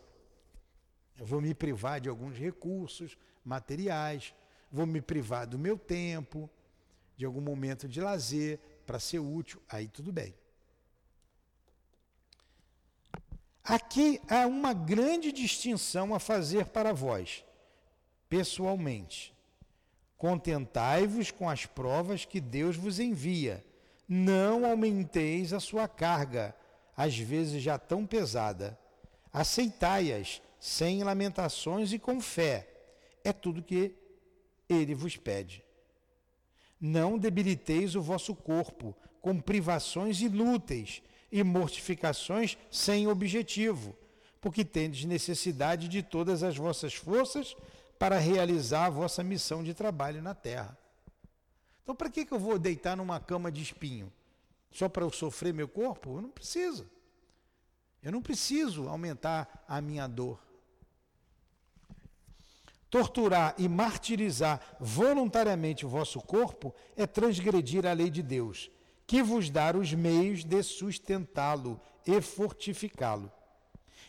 Eu 1.18 1.26
vou 1.26 1.40
me 1.40 1.54
privar 1.54 2.00
de 2.00 2.08
alguns 2.08 2.36
recursos 2.36 3.16
materiais, 3.44 4.34
vou 4.70 4.86
me 4.86 5.00
privar 5.00 5.46
do 5.46 5.58
meu 5.58 5.78
tempo, 5.78 6.50
de 7.16 7.24
algum 7.24 7.40
momento 7.40 7.88
de 7.88 8.00
lazer 8.00 8.58
para 8.86 9.00
ser 9.00 9.18
útil, 9.18 9.60
aí 9.68 9.88
tudo 9.88 10.12
bem. 10.12 10.34
Aqui 13.64 14.20
há 14.28 14.46
uma 14.46 14.72
grande 14.72 15.32
distinção 15.32 16.14
a 16.14 16.20
fazer 16.20 16.66
para 16.66 16.92
vós, 16.92 17.44
pessoalmente. 18.28 19.35
Contentai-vos 20.16 21.30
com 21.30 21.48
as 21.48 21.66
provas 21.66 22.24
que 22.24 22.40
Deus 22.40 22.76
vos 22.76 22.98
envia. 22.98 23.64
Não 24.08 24.64
aumenteis 24.64 25.52
a 25.52 25.60
sua 25.60 25.86
carga, 25.86 26.54
às 26.96 27.16
vezes 27.18 27.62
já 27.62 27.78
tão 27.78 28.06
pesada. 28.06 28.78
Aceitai-as 29.32 30.40
sem 30.58 31.02
lamentações 31.02 31.92
e 31.92 31.98
com 31.98 32.20
fé. 32.20 32.68
É 33.22 33.32
tudo 33.32 33.62
que 33.62 33.94
ele 34.68 34.94
vos 34.94 35.16
pede. 35.16 35.62
Não 36.80 37.18
debiliteis 37.18 37.94
o 37.94 38.02
vosso 38.02 38.34
corpo 38.34 38.94
com 39.20 39.40
privações 39.40 40.20
inúteis 40.20 41.02
e 41.32 41.42
mortificações 41.42 42.56
sem 42.70 43.08
objetivo, 43.08 43.96
porque 44.40 44.64
tendes 44.64 45.04
necessidade 45.04 45.88
de 45.88 46.02
todas 46.02 46.42
as 46.42 46.56
vossas 46.56 46.94
forças 46.94 47.56
para 47.98 48.18
realizar 48.18 48.86
a 48.86 48.90
vossa 48.90 49.22
missão 49.22 49.62
de 49.62 49.74
trabalho 49.74 50.22
na 50.22 50.34
terra. 50.34 50.76
Então, 51.82 51.94
para 51.94 52.10
que, 52.10 52.26
que 52.26 52.32
eu 52.32 52.38
vou 52.38 52.58
deitar 52.58 52.96
numa 52.96 53.20
cama 53.20 53.50
de 53.50 53.62
espinho? 53.62 54.12
Só 54.70 54.88
para 54.88 55.04
eu 55.04 55.10
sofrer 55.10 55.54
meu 55.54 55.68
corpo? 55.68 56.16
Eu 56.16 56.22
não 56.22 56.30
preciso. 56.30 56.86
Eu 58.02 58.12
não 58.12 58.20
preciso 58.20 58.88
aumentar 58.88 59.64
a 59.68 59.80
minha 59.80 60.06
dor. 60.06 60.40
Torturar 62.90 63.54
e 63.58 63.68
martirizar 63.68 64.60
voluntariamente 64.78 65.84
o 65.84 65.88
vosso 65.88 66.20
corpo 66.20 66.74
é 66.96 67.06
transgredir 67.06 67.84
a 67.84 67.92
lei 67.92 68.10
de 68.10 68.22
Deus, 68.22 68.70
que 69.06 69.22
vos 69.22 69.50
dá 69.50 69.76
os 69.76 69.92
meios 69.92 70.44
de 70.44 70.62
sustentá-lo 70.62 71.80
e 72.06 72.20
fortificá-lo. 72.20 73.32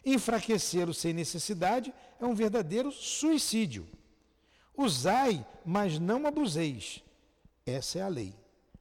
Enfraquecê-lo 0.09 0.93
sem 0.93 1.11
necessidade 1.11 1.93
é 2.17 2.25
um 2.25 2.33
verdadeiro 2.33 2.93
suicídio. 2.93 3.85
Usai, 4.73 5.45
mas 5.65 5.99
não 5.99 6.25
abuseis. 6.25 7.03
Essa 7.65 7.99
é 7.99 8.01
a 8.03 8.07
lei. 8.07 8.33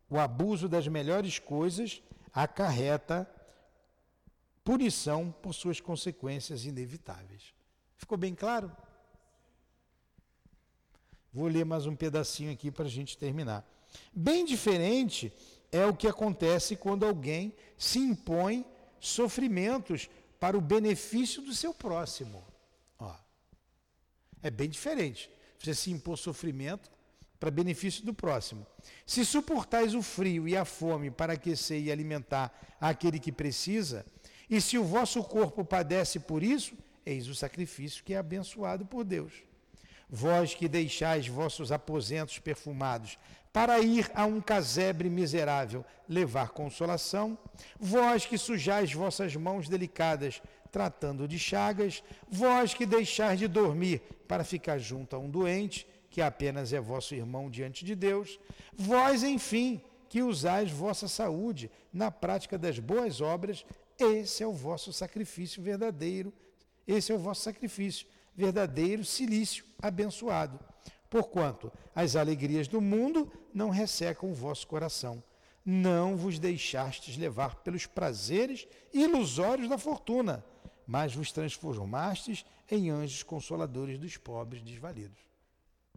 O 0.09 0.21
abuso 0.21 0.69
das 0.69 0.87
melhores 0.87 1.41
coisas 1.41 2.01
acarreta 2.33 3.29
punição 4.63 5.35
por 5.43 5.53
suas 5.53 5.81
consequências 5.81 6.65
inevitáveis. 6.65 7.53
Ficou 7.97 8.17
bem 8.17 8.33
claro? 8.33 8.71
Vou 11.33 11.49
ler 11.49 11.65
mais 11.65 11.87
um 11.87 11.97
pedacinho 11.97 12.53
aqui 12.53 12.71
para 12.71 12.85
a 12.85 12.89
gente 12.89 13.19
terminar. 13.19 13.69
Bem 14.15 14.45
diferente 14.45 15.33
é 15.73 15.85
o 15.85 15.97
que 15.97 16.07
acontece 16.07 16.77
quando 16.77 17.05
alguém 17.05 17.53
se 17.77 17.99
impõe 17.99 18.65
sofrimentos 19.01 20.09
para 20.39 20.57
o 20.57 20.61
benefício 20.61 21.43
do 21.43 21.55
seu 21.55 21.73
próximo. 21.73 22.45
Ó, 22.99 23.15
é 24.43 24.51
bem 24.51 24.69
diferente. 24.69 25.31
Você 25.59 25.75
se 25.75 25.91
impor 25.91 26.19
sofrimento 26.19 26.91
para 27.39 27.51
benefício 27.51 28.05
do 28.05 28.15
próximo. 28.15 28.67
Se 29.07 29.25
suportais 29.25 29.95
o 29.95 30.03
frio 30.03 30.49
e 30.49 30.57
a 30.57 30.65
fome 30.65 31.11
para 31.11 31.35
aquecer 31.35 31.83
e 31.83 31.93
alimentar 31.93 32.77
aquele 32.81 33.19
que 33.19 33.33
precisa, 33.33 34.05
e 34.49 34.61
se 34.61 34.79
o 34.79 34.85
vosso 34.85 35.23
corpo 35.25 35.65
padece 35.65 36.21
por 36.21 36.43
isso, 36.43 36.77
eis 37.05 37.29
o 37.29 37.35
sacrifício 37.35 38.05
que 38.05 38.15
é 38.15 38.19
abençoado 38.19 38.87
por 38.87 39.05
Deus. 39.05 39.33
Vós 40.09 40.55
que 40.55 40.69
deixais 40.69 41.27
vossos 41.27 41.73
aposentos 41.73 42.39
perfumados 42.39 43.19
para 43.53 43.81
ir 43.81 44.11
a 44.15 44.27
um 44.27 44.41
casebre 44.41 45.09
miserável 45.09 45.85
levar 46.09 46.51
consolação, 46.51 47.39
vós 47.81 48.27
que 48.27 48.37
sujais 48.37 48.93
vossas 48.93 49.35
mãos 49.35 49.67
delicadas 49.67 50.43
tratando 50.71 51.27
de 51.27 51.39
chagas, 51.39 52.03
vós 52.29 52.75
que 52.75 52.85
deixais 52.85 53.39
de 53.39 53.49
dormir 53.49 54.03
para 54.29 54.45
ficar 54.45 54.77
junto 54.79 55.17
a 55.17 55.19
um 55.19 55.31
doente, 55.31 55.87
que 56.11 56.21
apenas 56.21 56.73
é 56.73 56.79
vosso 56.79 57.15
irmão 57.15 57.51
diante 57.51 57.83
de 57.83 57.95
Deus, 57.95 58.39
vós, 58.75 59.23
enfim, 59.23 59.81
que 60.09 60.23
usais 60.23 60.71
vossa 60.71 61.09
saúde 61.09 61.71
na 61.91 62.11
prática 62.11 62.59
das 62.59 62.79
boas 62.79 63.23
obras, 63.23 63.65
esse 63.99 64.43
é 64.43 64.47
o 64.47 64.53
vosso 64.53 64.93
sacrifício 64.93 65.63
verdadeiro, 65.63 66.31
esse 66.87 67.11
é 67.11 67.15
o 67.15 67.19
vosso 67.19 67.41
sacrifício, 67.41 68.07
verdadeiro 68.37 69.05
silício 69.05 69.65
abençoado. 69.81 70.61
Porquanto 71.09 71.73
as 71.95 72.15
alegrias 72.15 72.69
do 72.69 72.81
mundo 72.81 73.33
não 73.55 73.71
ressecam 73.71 74.31
o 74.31 74.35
vosso 74.35 74.67
coração. 74.67 75.23
Não 75.65 76.17
vos 76.17 76.39
deixastes 76.39 77.17
levar 77.17 77.57
pelos 77.57 77.87
prazeres 77.87 78.69
ilusórios 78.93 79.69
da 79.69 79.79
fortuna, 79.79 80.45
mas 80.87 81.15
vos 81.15 81.33
transformastes 81.33 82.45
em 82.71 82.91
anjos 82.91 83.23
consoladores 83.23 83.99
dos 83.99 84.17
pobres 84.17 84.63
desvalidos. 84.63 85.19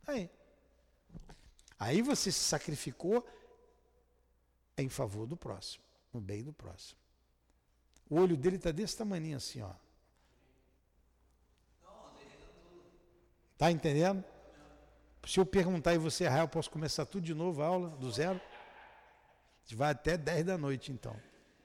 Aí. 0.08 0.30
Aí 1.78 2.02
você 2.02 2.32
se 2.32 2.40
sacrificou 2.40 3.26
em 4.78 4.90
favor 4.90 5.28
do 5.28 5.38
próximo, 5.38 5.84
no 6.14 6.20
bem 6.20 6.44
do 6.44 6.54
próximo. 6.54 7.00
O 8.10 8.20
olho 8.20 8.36
dele 8.36 8.56
está 8.56 8.72
desse 8.72 8.98
tamanho 8.98 9.38
assim, 9.38 9.62
ó. 9.62 9.72
Tá 13.60 13.70
entendendo? 13.70 14.24
Se 15.28 15.38
eu 15.38 15.46
perguntar 15.46 15.94
e 15.94 15.98
você 15.98 16.24
errar, 16.24 16.40
eu 16.40 16.48
posso 16.48 16.72
começar 16.72 17.06
tudo 17.06 17.26
de 17.26 17.34
novo 17.34 17.62
a 17.62 17.66
aula, 17.66 17.90
do 17.90 18.10
zero? 18.10 18.40
Vai 19.74 19.92
até 19.92 20.18
10 20.18 20.46
da 20.46 20.58
noite, 20.58 20.94
então. 20.94 21.14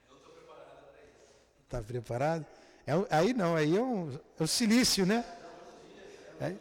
Eu 0.09 0.17
estou 0.17 0.33
preparado 0.33 0.91
para 0.91 1.01
isso. 1.01 1.63
Está 1.63 1.81
preparado? 1.81 2.45
É, 2.85 2.91
aí 3.09 3.33
não, 3.33 3.55
aí 3.55 3.77
é, 3.77 3.81
um, 3.81 4.11
é 4.37 4.43
o 4.43 4.45
silício, 4.45 5.05
né? 5.05 5.23
É, 6.41 6.55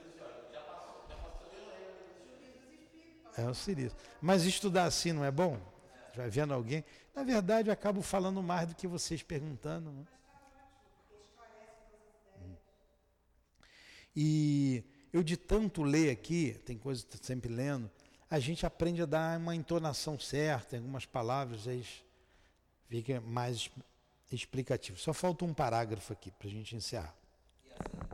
é 3.37 3.45
o 3.45 3.55
silício. 3.55 3.99
Mas 4.22 4.45
estudar 4.45 4.85
assim 4.85 5.12
não 5.12 5.24
é 5.24 5.32
bom? 5.32 5.61
vai 6.14 6.30
vendo 6.30 6.55
alguém. 6.55 6.85
Na 7.12 7.24
verdade, 7.24 7.70
eu 7.70 7.72
acabo 7.72 8.03
falando 8.03 8.41
mais 8.41 8.68
do 8.68 8.76
que 8.76 8.87
vocês 8.87 9.20
perguntando. 9.20 9.91
Né? 9.91 10.05
E 14.14 14.85
eu 15.15 15.23
de 15.23 15.37
tanto 15.37 15.85
ler 15.85 16.11
aqui, 16.11 16.61
tem 16.67 16.77
coisa 16.77 17.07
que 17.07 17.25
sempre 17.25 17.49
lendo, 17.49 17.89
a 18.29 18.41
gente 18.41 18.67
aprende 18.67 19.01
a 19.01 19.07
dar 19.07 19.39
uma 19.39 19.55
entonação 19.55 20.19
certa, 20.19 20.77
algumas 20.77 21.07
palavras, 21.07 21.69
aí 21.69 21.87
fica 22.89 23.21
mais 23.21 23.71
explicativo. 24.33 24.99
Só 24.99 25.12
falta 25.12 25.45
um 25.45 25.55
parágrafo 25.55 26.12
aqui 26.12 26.33
para 26.33 26.49
a 26.49 26.51
gente 26.51 26.75
encerrar. 26.75 27.15
E 27.62 28.14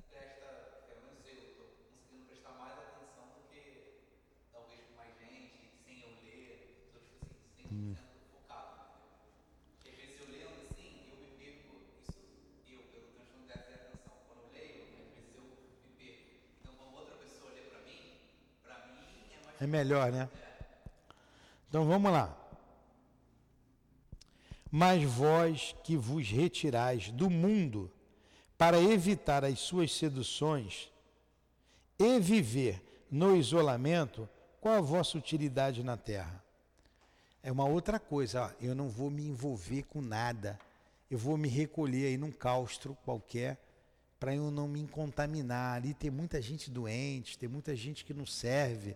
melhor, 19.71 20.13
né? 20.13 20.29
Então 21.69 21.87
vamos 21.87 22.11
lá. 22.13 22.37
Mas 24.71 25.03
vós 25.03 25.75
que 25.83 25.97
vos 25.97 26.29
retirais 26.29 27.11
do 27.11 27.31
mundo 27.31 27.91
para 28.59 28.79
evitar 28.79 29.45
as 29.45 29.59
suas 29.59 29.93
seduções 29.93 30.91
e 31.99 32.21
viver 32.21 32.83
no 33.11 33.35
isolamento, 33.37 34.29
qual 34.61 34.77
a 34.77 34.81
vossa 34.81 35.17
utilidade 35.17 35.83
na 35.83 35.97
terra? 35.97 36.45
É 37.43 37.51
uma 37.51 37.65
outra 37.65 37.99
coisa, 37.99 38.45
ó, 38.45 38.51
eu 38.61 38.75
não 38.75 38.89
vou 38.89 39.11
me 39.11 39.27
envolver 39.27 39.85
com 39.85 40.03
nada, 40.03 40.59
eu 41.11 41.17
vou 41.17 41.37
me 41.37 41.49
recolher 41.49 42.07
aí 42.07 42.19
num 42.19 42.31
claustro 42.31 42.97
qualquer 43.05 43.59
para 44.21 44.35
eu 44.35 44.51
não 44.51 44.69
me 44.69 44.87
contaminar. 44.87 45.77
Ali 45.77 45.95
tem 45.95 46.11
muita 46.11 46.43
gente 46.43 46.71
doente, 46.71 47.39
tem 47.39 47.49
muita 47.49 47.75
gente 47.75 48.05
que 48.05 48.13
não 48.13 48.27
serve 48.27 48.95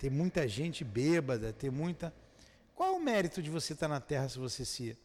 tem 0.00 0.08
muita 0.08 0.48
gente 0.48 0.82
bêbada, 0.82 1.52
tem 1.52 1.68
muita. 1.68 2.12
Qual 2.74 2.88
é 2.88 2.92
o 2.92 2.98
mérito 2.98 3.42
de 3.42 3.50
você 3.50 3.74
estar 3.74 3.86
na 3.86 4.00
Terra 4.00 4.30
se 4.30 4.38
você 4.38 4.64
se, 4.64 4.96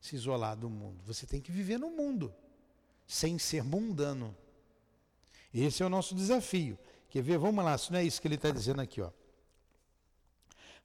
se 0.00 0.14
isolar 0.14 0.56
do 0.56 0.70
mundo? 0.70 1.02
Você 1.06 1.26
tem 1.26 1.40
que 1.40 1.50
viver 1.50 1.76
no 1.76 1.90
mundo, 1.90 2.32
sem 3.04 3.36
ser 3.36 3.64
mundano. 3.64 4.34
Esse 5.52 5.82
é 5.82 5.86
o 5.86 5.88
nosso 5.88 6.14
desafio. 6.14 6.78
Quer 7.10 7.20
ver? 7.20 7.36
Vamos 7.36 7.64
lá, 7.64 7.76
se 7.76 7.90
não 7.90 7.98
é 7.98 8.04
isso 8.04 8.22
que 8.22 8.28
ele 8.28 8.36
está 8.36 8.52
dizendo 8.52 8.80
aqui, 8.80 9.00
ó. 9.00 9.10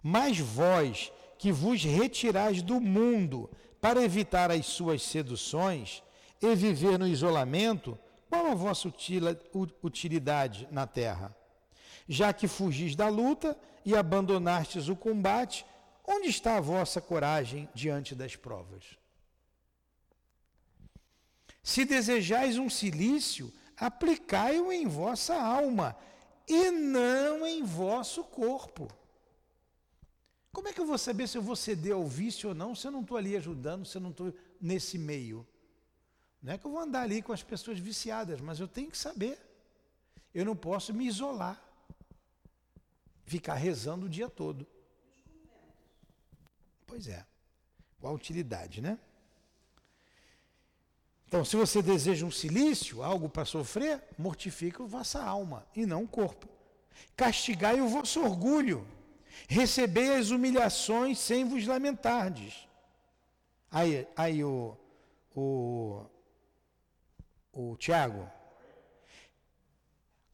Mas 0.02 0.40
vós 0.40 1.14
que 1.38 1.52
vos 1.52 1.84
retirais 1.84 2.64
do 2.64 2.82
mundo 2.82 3.48
para 3.80 4.02
evitar 4.02 4.50
as 4.50 4.66
suas 4.66 5.04
seduções 5.04 6.02
e 6.42 6.56
viver 6.56 6.98
no 6.98 7.08
isolamento, 7.08 8.00
qual 8.28 8.48
a 8.48 8.56
vossa 8.56 8.92
utilidade 9.84 10.68
na 10.72 10.88
terra? 10.88 11.36
Já 12.08 12.34
que 12.34 12.48
fugis 12.48 12.96
da 12.96 13.08
luta 13.08 13.58
e 13.86 13.96
abandonastes 13.96 14.88
o 14.88 14.96
combate, 14.96 15.66
onde 16.06 16.28
está 16.28 16.58
a 16.58 16.62
vossa 16.62 17.02
coragem 17.02 17.70
diante 17.74 18.14
das 18.14 18.36
provas? 18.36 18.98
Se 21.62 21.86
desejais 21.86 22.58
um 22.58 22.70
silício, 22.70 23.54
aplicai-o 23.78 24.72
em 24.72 24.86
vossa 24.86 25.36
alma 25.36 25.96
e 26.48 26.72
não 26.72 27.46
em 27.46 27.64
vosso 27.64 28.24
corpo. 28.26 28.92
Como 30.52 30.68
é 30.68 30.74
que 30.74 30.80
eu 30.80 30.86
vou 30.86 30.98
saber 30.98 31.28
se 31.28 31.38
eu 31.38 31.42
vou 31.42 31.56
ceder 31.56 31.94
ao 31.94 32.06
vício 32.06 32.50
ou 32.50 32.56
não, 32.56 32.76
se 32.76 32.86
eu 32.86 32.92
não 32.92 33.02
estou 33.02 33.18
ali 33.18 33.36
ajudando, 33.36 33.86
se 33.86 33.98
eu 33.98 34.02
não 34.02 34.12
estou 34.12 34.34
nesse 34.62 34.98
meio? 34.98 35.48
Não 36.42 36.54
é 36.54 36.58
que 36.58 36.68
eu 36.68 36.72
vou 36.72 36.82
andar 36.82 37.02
ali 37.02 37.22
com 37.22 37.32
as 37.32 37.42
pessoas 37.42 37.80
viciadas, 37.80 38.42
mas 38.42 38.60
eu 38.60 38.68
tenho 38.68 38.92
que 38.92 38.98
saber. 38.98 39.40
Eu 40.34 40.44
não 40.44 40.56
posso 40.56 40.94
me 40.94 41.08
isolar 41.08 41.60
ficar 43.26 43.56
rezando 43.56 44.06
o 44.06 44.10
dia 44.10 44.30
todo. 44.30 44.68
Pois 46.86 47.08
é. 47.08 47.26
Qual 48.00 48.14
a 48.14 48.16
utilidade, 48.16 48.82
né? 48.82 49.00
Então, 51.28 51.44
se 51.44 51.56
você 51.56 51.82
deseja 51.82 52.26
um 52.26 52.32
silício, 52.32 53.02
algo 53.02 53.28
para 53.28 53.44
sofrer, 53.46 54.04
mortifica 54.20 54.84
a 54.84 54.86
vossa 54.86 55.24
alma 55.24 55.66
e 55.76 55.86
não 55.86 56.04
o 56.04 56.08
corpo. 56.08 56.48
Castigai 57.18 57.82
o 57.82 57.88
vosso 57.88 58.22
orgulho. 58.22 58.88
Recebei 59.48 60.16
as 60.16 60.30
humilhações 60.30 61.18
sem 61.18 61.44
vos 61.44 61.66
lamentardes. 61.66 62.68
Aí, 63.72 64.08
aí 64.16 64.44
o, 64.44 64.78
o, 65.36 66.06
O 67.52 67.76
Tiago. 67.78 68.30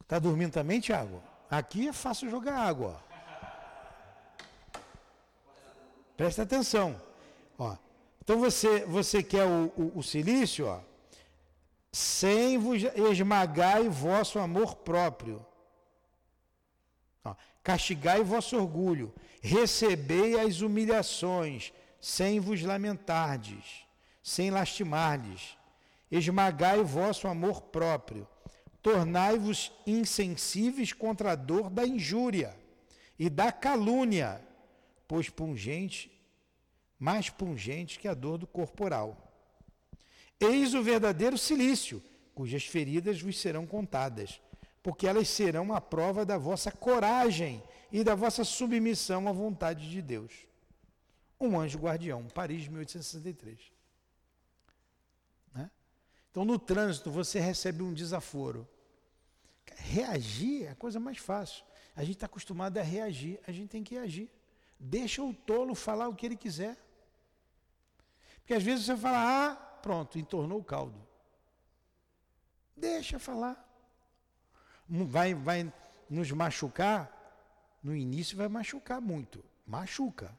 Tá 0.06 0.18
dormindo 0.18 0.52
também, 0.52 0.80
Tiago? 0.80 1.29
Aqui 1.50 1.88
é 1.88 1.92
fácil 1.92 2.30
jogar 2.30 2.56
água. 2.56 3.02
Presta 6.16 6.42
atenção. 6.42 7.00
Ó. 7.58 7.76
Então 8.22 8.38
você, 8.38 8.84
você 8.84 9.22
quer 9.22 9.44
o, 9.44 9.72
o, 9.76 9.98
o 9.98 10.02
silício, 10.02 10.66
ó, 10.68 10.80
sem 11.90 12.58
vos 12.58 12.82
esmagai 12.82 13.88
vosso 13.88 14.38
amor 14.38 14.76
próprio. 14.76 15.44
Ó, 17.24 17.34
castigai 17.62 18.22
vosso 18.22 18.56
orgulho, 18.56 19.12
recebei 19.42 20.38
as 20.38 20.60
humilhações, 20.60 21.72
sem 22.00 22.38
vos 22.38 22.62
lamentardes, 22.62 23.84
sem 24.22 24.50
lastimardes. 24.50 25.58
Esmagai 26.10 26.82
vosso 26.82 27.26
amor 27.26 27.62
próprio, 27.62 28.28
tornai-vos 28.82 29.72
insensíveis 29.86 30.92
contra 30.92 31.32
a 31.32 31.34
dor 31.34 31.68
da 31.70 31.86
injúria 31.86 32.56
e 33.18 33.28
da 33.28 33.52
calúnia 33.52 34.40
pois 35.10 35.28
pungente, 35.28 36.08
mais 36.96 37.28
pungente 37.28 37.98
que 37.98 38.06
a 38.06 38.14
dor 38.14 38.38
do 38.38 38.46
corporal. 38.46 39.34
Eis 40.38 40.72
o 40.72 40.84
verdadeiro 40.84 41.36
silício, 41.36 42.00
cujas 42.32 42.64
feridas 42.64 43.20
vos 43.20 43.36
serão 43.36 43.66
contadas, 43.66 44.40
porque 44.80 45.08
elas 45.08 45.28
serão 45.28 45.74
a 45.74 45.80
prova 45.80 46.24
da 46.24 46.38
vossa 46.38 46.70
coragem 46.70 47.60
e 47.90 48.04
da 48.04 48.14
vossa 48.14 48.44
submissão 48.44 49.26
à 49.26 49.32
vontade 49.32 49.90
de 49.90 50.00
Deus. 50.00 50.32
Um 51.40 51.58
anjo 51.58 51.76
guardião, 51.76 52.28
Paris, 52.32 52.68
1863. 52.68 53.58
Então, 56.30 56.44
no 56.44 56.58
trânsito, 56.58 57.10
você 57.10 57.40
recebe 57.40 57.82
um 57.82 57.92
desaforo. 57.92 58.68
Reagir 59.76 60.64
é 60.64 60.70
a 60.70 60.74
coisa 60.74 61.00
mais 61.00 61.18
fácil. 61.18 61.64
A 61.96 62.02
gente 62.02 62.14
está 62.14 62.26
acostumado 62.26 62.78
a 62.78 62.82
reagir, 62.82 63.40
a 63.46 63.52
gente 63.52 63.68
tem 63.68 63.82
que 63.82 63.96
agir. 63.96 64.30
Deixa 64.78 65.22
o 65.22 65.34
tolo 65.34 65.74
falar 65.74 66.08
o 66.08 66.14
que 66.14 66.26
ele 66.26 66.36
quiser. 66.36 66.76
Porque 68.36 68.54
às 68.54 68.62
vezes 68.62 68.86
você 68.86 68.96
fala, 68.96 69.50
ah, 69.50 69.56
pronto, 69.56 70.18
entornou 70.18 70.60
o 70.60 70.64
caldo. 70.64 71.06
Deixa 72.76 73.18
falar. 73.18 73.66
Vai, 74.88 75.34
vai 75.34 75.72
nos 76.08 76.30
machucar, 76.32 77.16
no 77.82 77.94
início 77.94 78.36
vai 78.36 78.48
machucar 78.48 79.00
muito. 79.00 79.44
Machuca. 79.66 80.36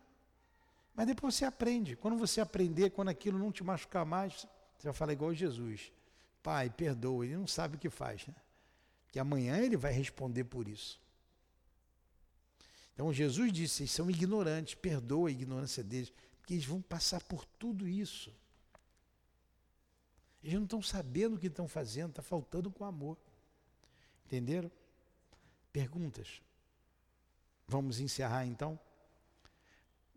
Mas 0.93 1.07
depois 1.07 1.35
você 1.35 1.45
aprende. 1.45 1.95
Quando 1.95 2.17
você 2.17 2.41
aprender, 2.41 2.89
quando 2.89 3.09
aquilo 3.09 3.39
não 3.39 3.51
te 3.51 3.63
machucar 3.63 4.05
mais, 4.05 4.47
você 4.81 4.87
vai 4.87 4.93
falar 4.95 5.13
igual 5.13 5.31
Jesus. 5.31 5.91
Pai, 6.41 6.71
perdoa. 6.71 7.23
Ele 7.23 7.35
não 7.35 7.45
sabe 7.45 7.75
o 7.75 7.79
que 7.79 7.89
faz. 7.89 8.25
Né? 8.25 8.33
Que 9.11 9.19
amanhã 9.19 9.57
ele 9.59 9.77
vai 9.77 9.91
responder 9.91 10.45
por 10.45 10.67
isso. 10.67 10.99
Então 12.95 13.13
Jesus 13.13 13.53
disse: 13.53 13.83
eles 13.83 13.91
são 13.91 14.09
ignorantes, 14.09 14.73
perdoa 14.73 15.29
a 15.29 15.31
ignorância 15.31 15.83
deles, 15.83 16.11
porque 16.39 16.55
eles 16.55 16.65
vão 16.65 16.81
passar 16.81 17.21
por 17.23 17.45
tudo 17.45 17.87
isso. 17.87 18.33
Eles 20.43 20.55
não 20.55 20.63
estão 20.63 20.81
sabendo 20.81 21.35
o 21.35 21.39
que 21.39 21.45
estão 21.45 21.67
fazendo, 21.67 22.09
está 22.09 22.23
faltando 22.23 22.71
com 22.71 22.83
amor. 22.83 23.15
Entenderam? 24.25 24.71
Perguntas? 25.71 26.41
Vamos 27.67 27.99
encerrar 27.99 28.47
então? 28.47 28.79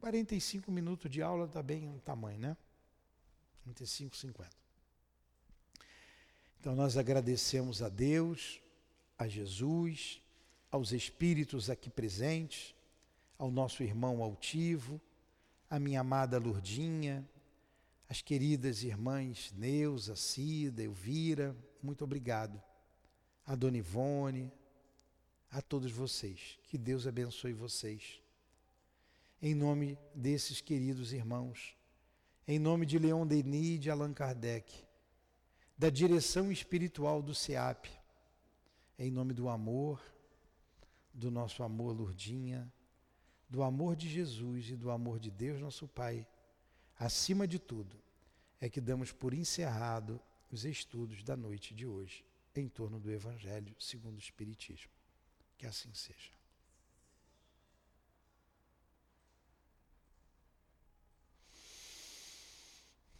45 0.01 0.73
minutos 0.73 1.11
de 1.11 1.21
aula 1.21 1.45
está 1.45 1.62
bem 1.62 1.87
o 1.95 2.01
tamanho, 2.01 2.39
né? 2.39 2.57
45, 3.65 4.17
50. 4.17 4.51
Então 6.61 6.75
nós 6.75 6.97
agradecemos 6.97 7.83
a 7.83 7.89
Deus, 7.89 8.61
a 9.19 9.27
Jesus, 9.27 10.21
aos 10.71 10.93
espíritos 10.93 11.71
aqui 11.71 11.89
presentes, 11.89 12.75
ao 13.39 13.51
nosso 13.51 13.83
irmão 13.83 14.23
altivo, 14.23 15.01
à 15.69 15.79
minha 15.79 16.01
amada 16.01 16.39
Lurdinha, 16.39 17.27
às 18.09 18.21
queridas 18.21 18.83
irmãs 18.83 19.53
Neuza, 19.57 20.15
Cida, 20.15 20.83
Elvira, 20.83 21.57
muito 21.83 22.05
obrigado. 22.05 22.62
A 23.47 23.55
Dona 23.55 23.79
Ivone, 23.79 24.53
a 25.51 25.61
todos 25.62 25.91
vocês. 25.91 26.59
Que 26.65 26.77
Deus 26.77 27.07
abençoe 27.07 27.53
vocês. 27.53 28.21
Em 29.41 29.55
nome 29.55 29.99
desses 30.15 30.61
queridos 30.61 31.12
irmãos, 31.12 31.77
em 32.47 32.59
nome 32.59 32.85
de 32.85 32.99
Leon 32.99 33.27
Denis 33.27 33.77
e 33.77 33.79
de 33.79 33.91
Allan 33.91 34.13
Kardec, 34.13 34.85
da 35.77 35.89
direção 35.89 36.53
espiritual 36.53 37.23
do 37.23 37.35
SEAP, 37.35 37.89
em 38.99 39.11
nome 39.11 39.33
do 39.33 39.49
amor, 39.49 40.01
do 41.13 41.31
nosso 41.31 41.63
amor, 41.63 41.93
Lurdinha, 41.93 42.71
do 43.49 43.63
amor 43.63 43.97
de 43.97 44.09
Jesus 44.09 44.71
e 44.71 44.77
do 44.77 44.91
amor 44.91 45.19
de 45.19 45.31
Deus, 45.31 45.61
nosso 45.61 45.89
Pai, 45.89 46.27
acima 46.99 47.47
de 47.47 47.59
tudo, 47.59 47.97
é 48.61 48.69
que 48.69 48.81
damos 48.81 49.13
por 49.13 49.33
encerrado 49.33 50.21
os 50.51 50.65
estudos 50.65 51.23
da 51.23 51.37
noite 51.37 51.75
de 51.75 51.87
hoje 51.87 52.25
em 52.55 52.69
torno 52.69 53.01
do 53.01 53.11
Evangelho 53.11 53.75
segundo 53.79 54.17
o 54.17 54.21
Espiritismo. 54.21 54.91
Que 55.59 55.67
assim 55.67 55.93
seja. 55.93 56.34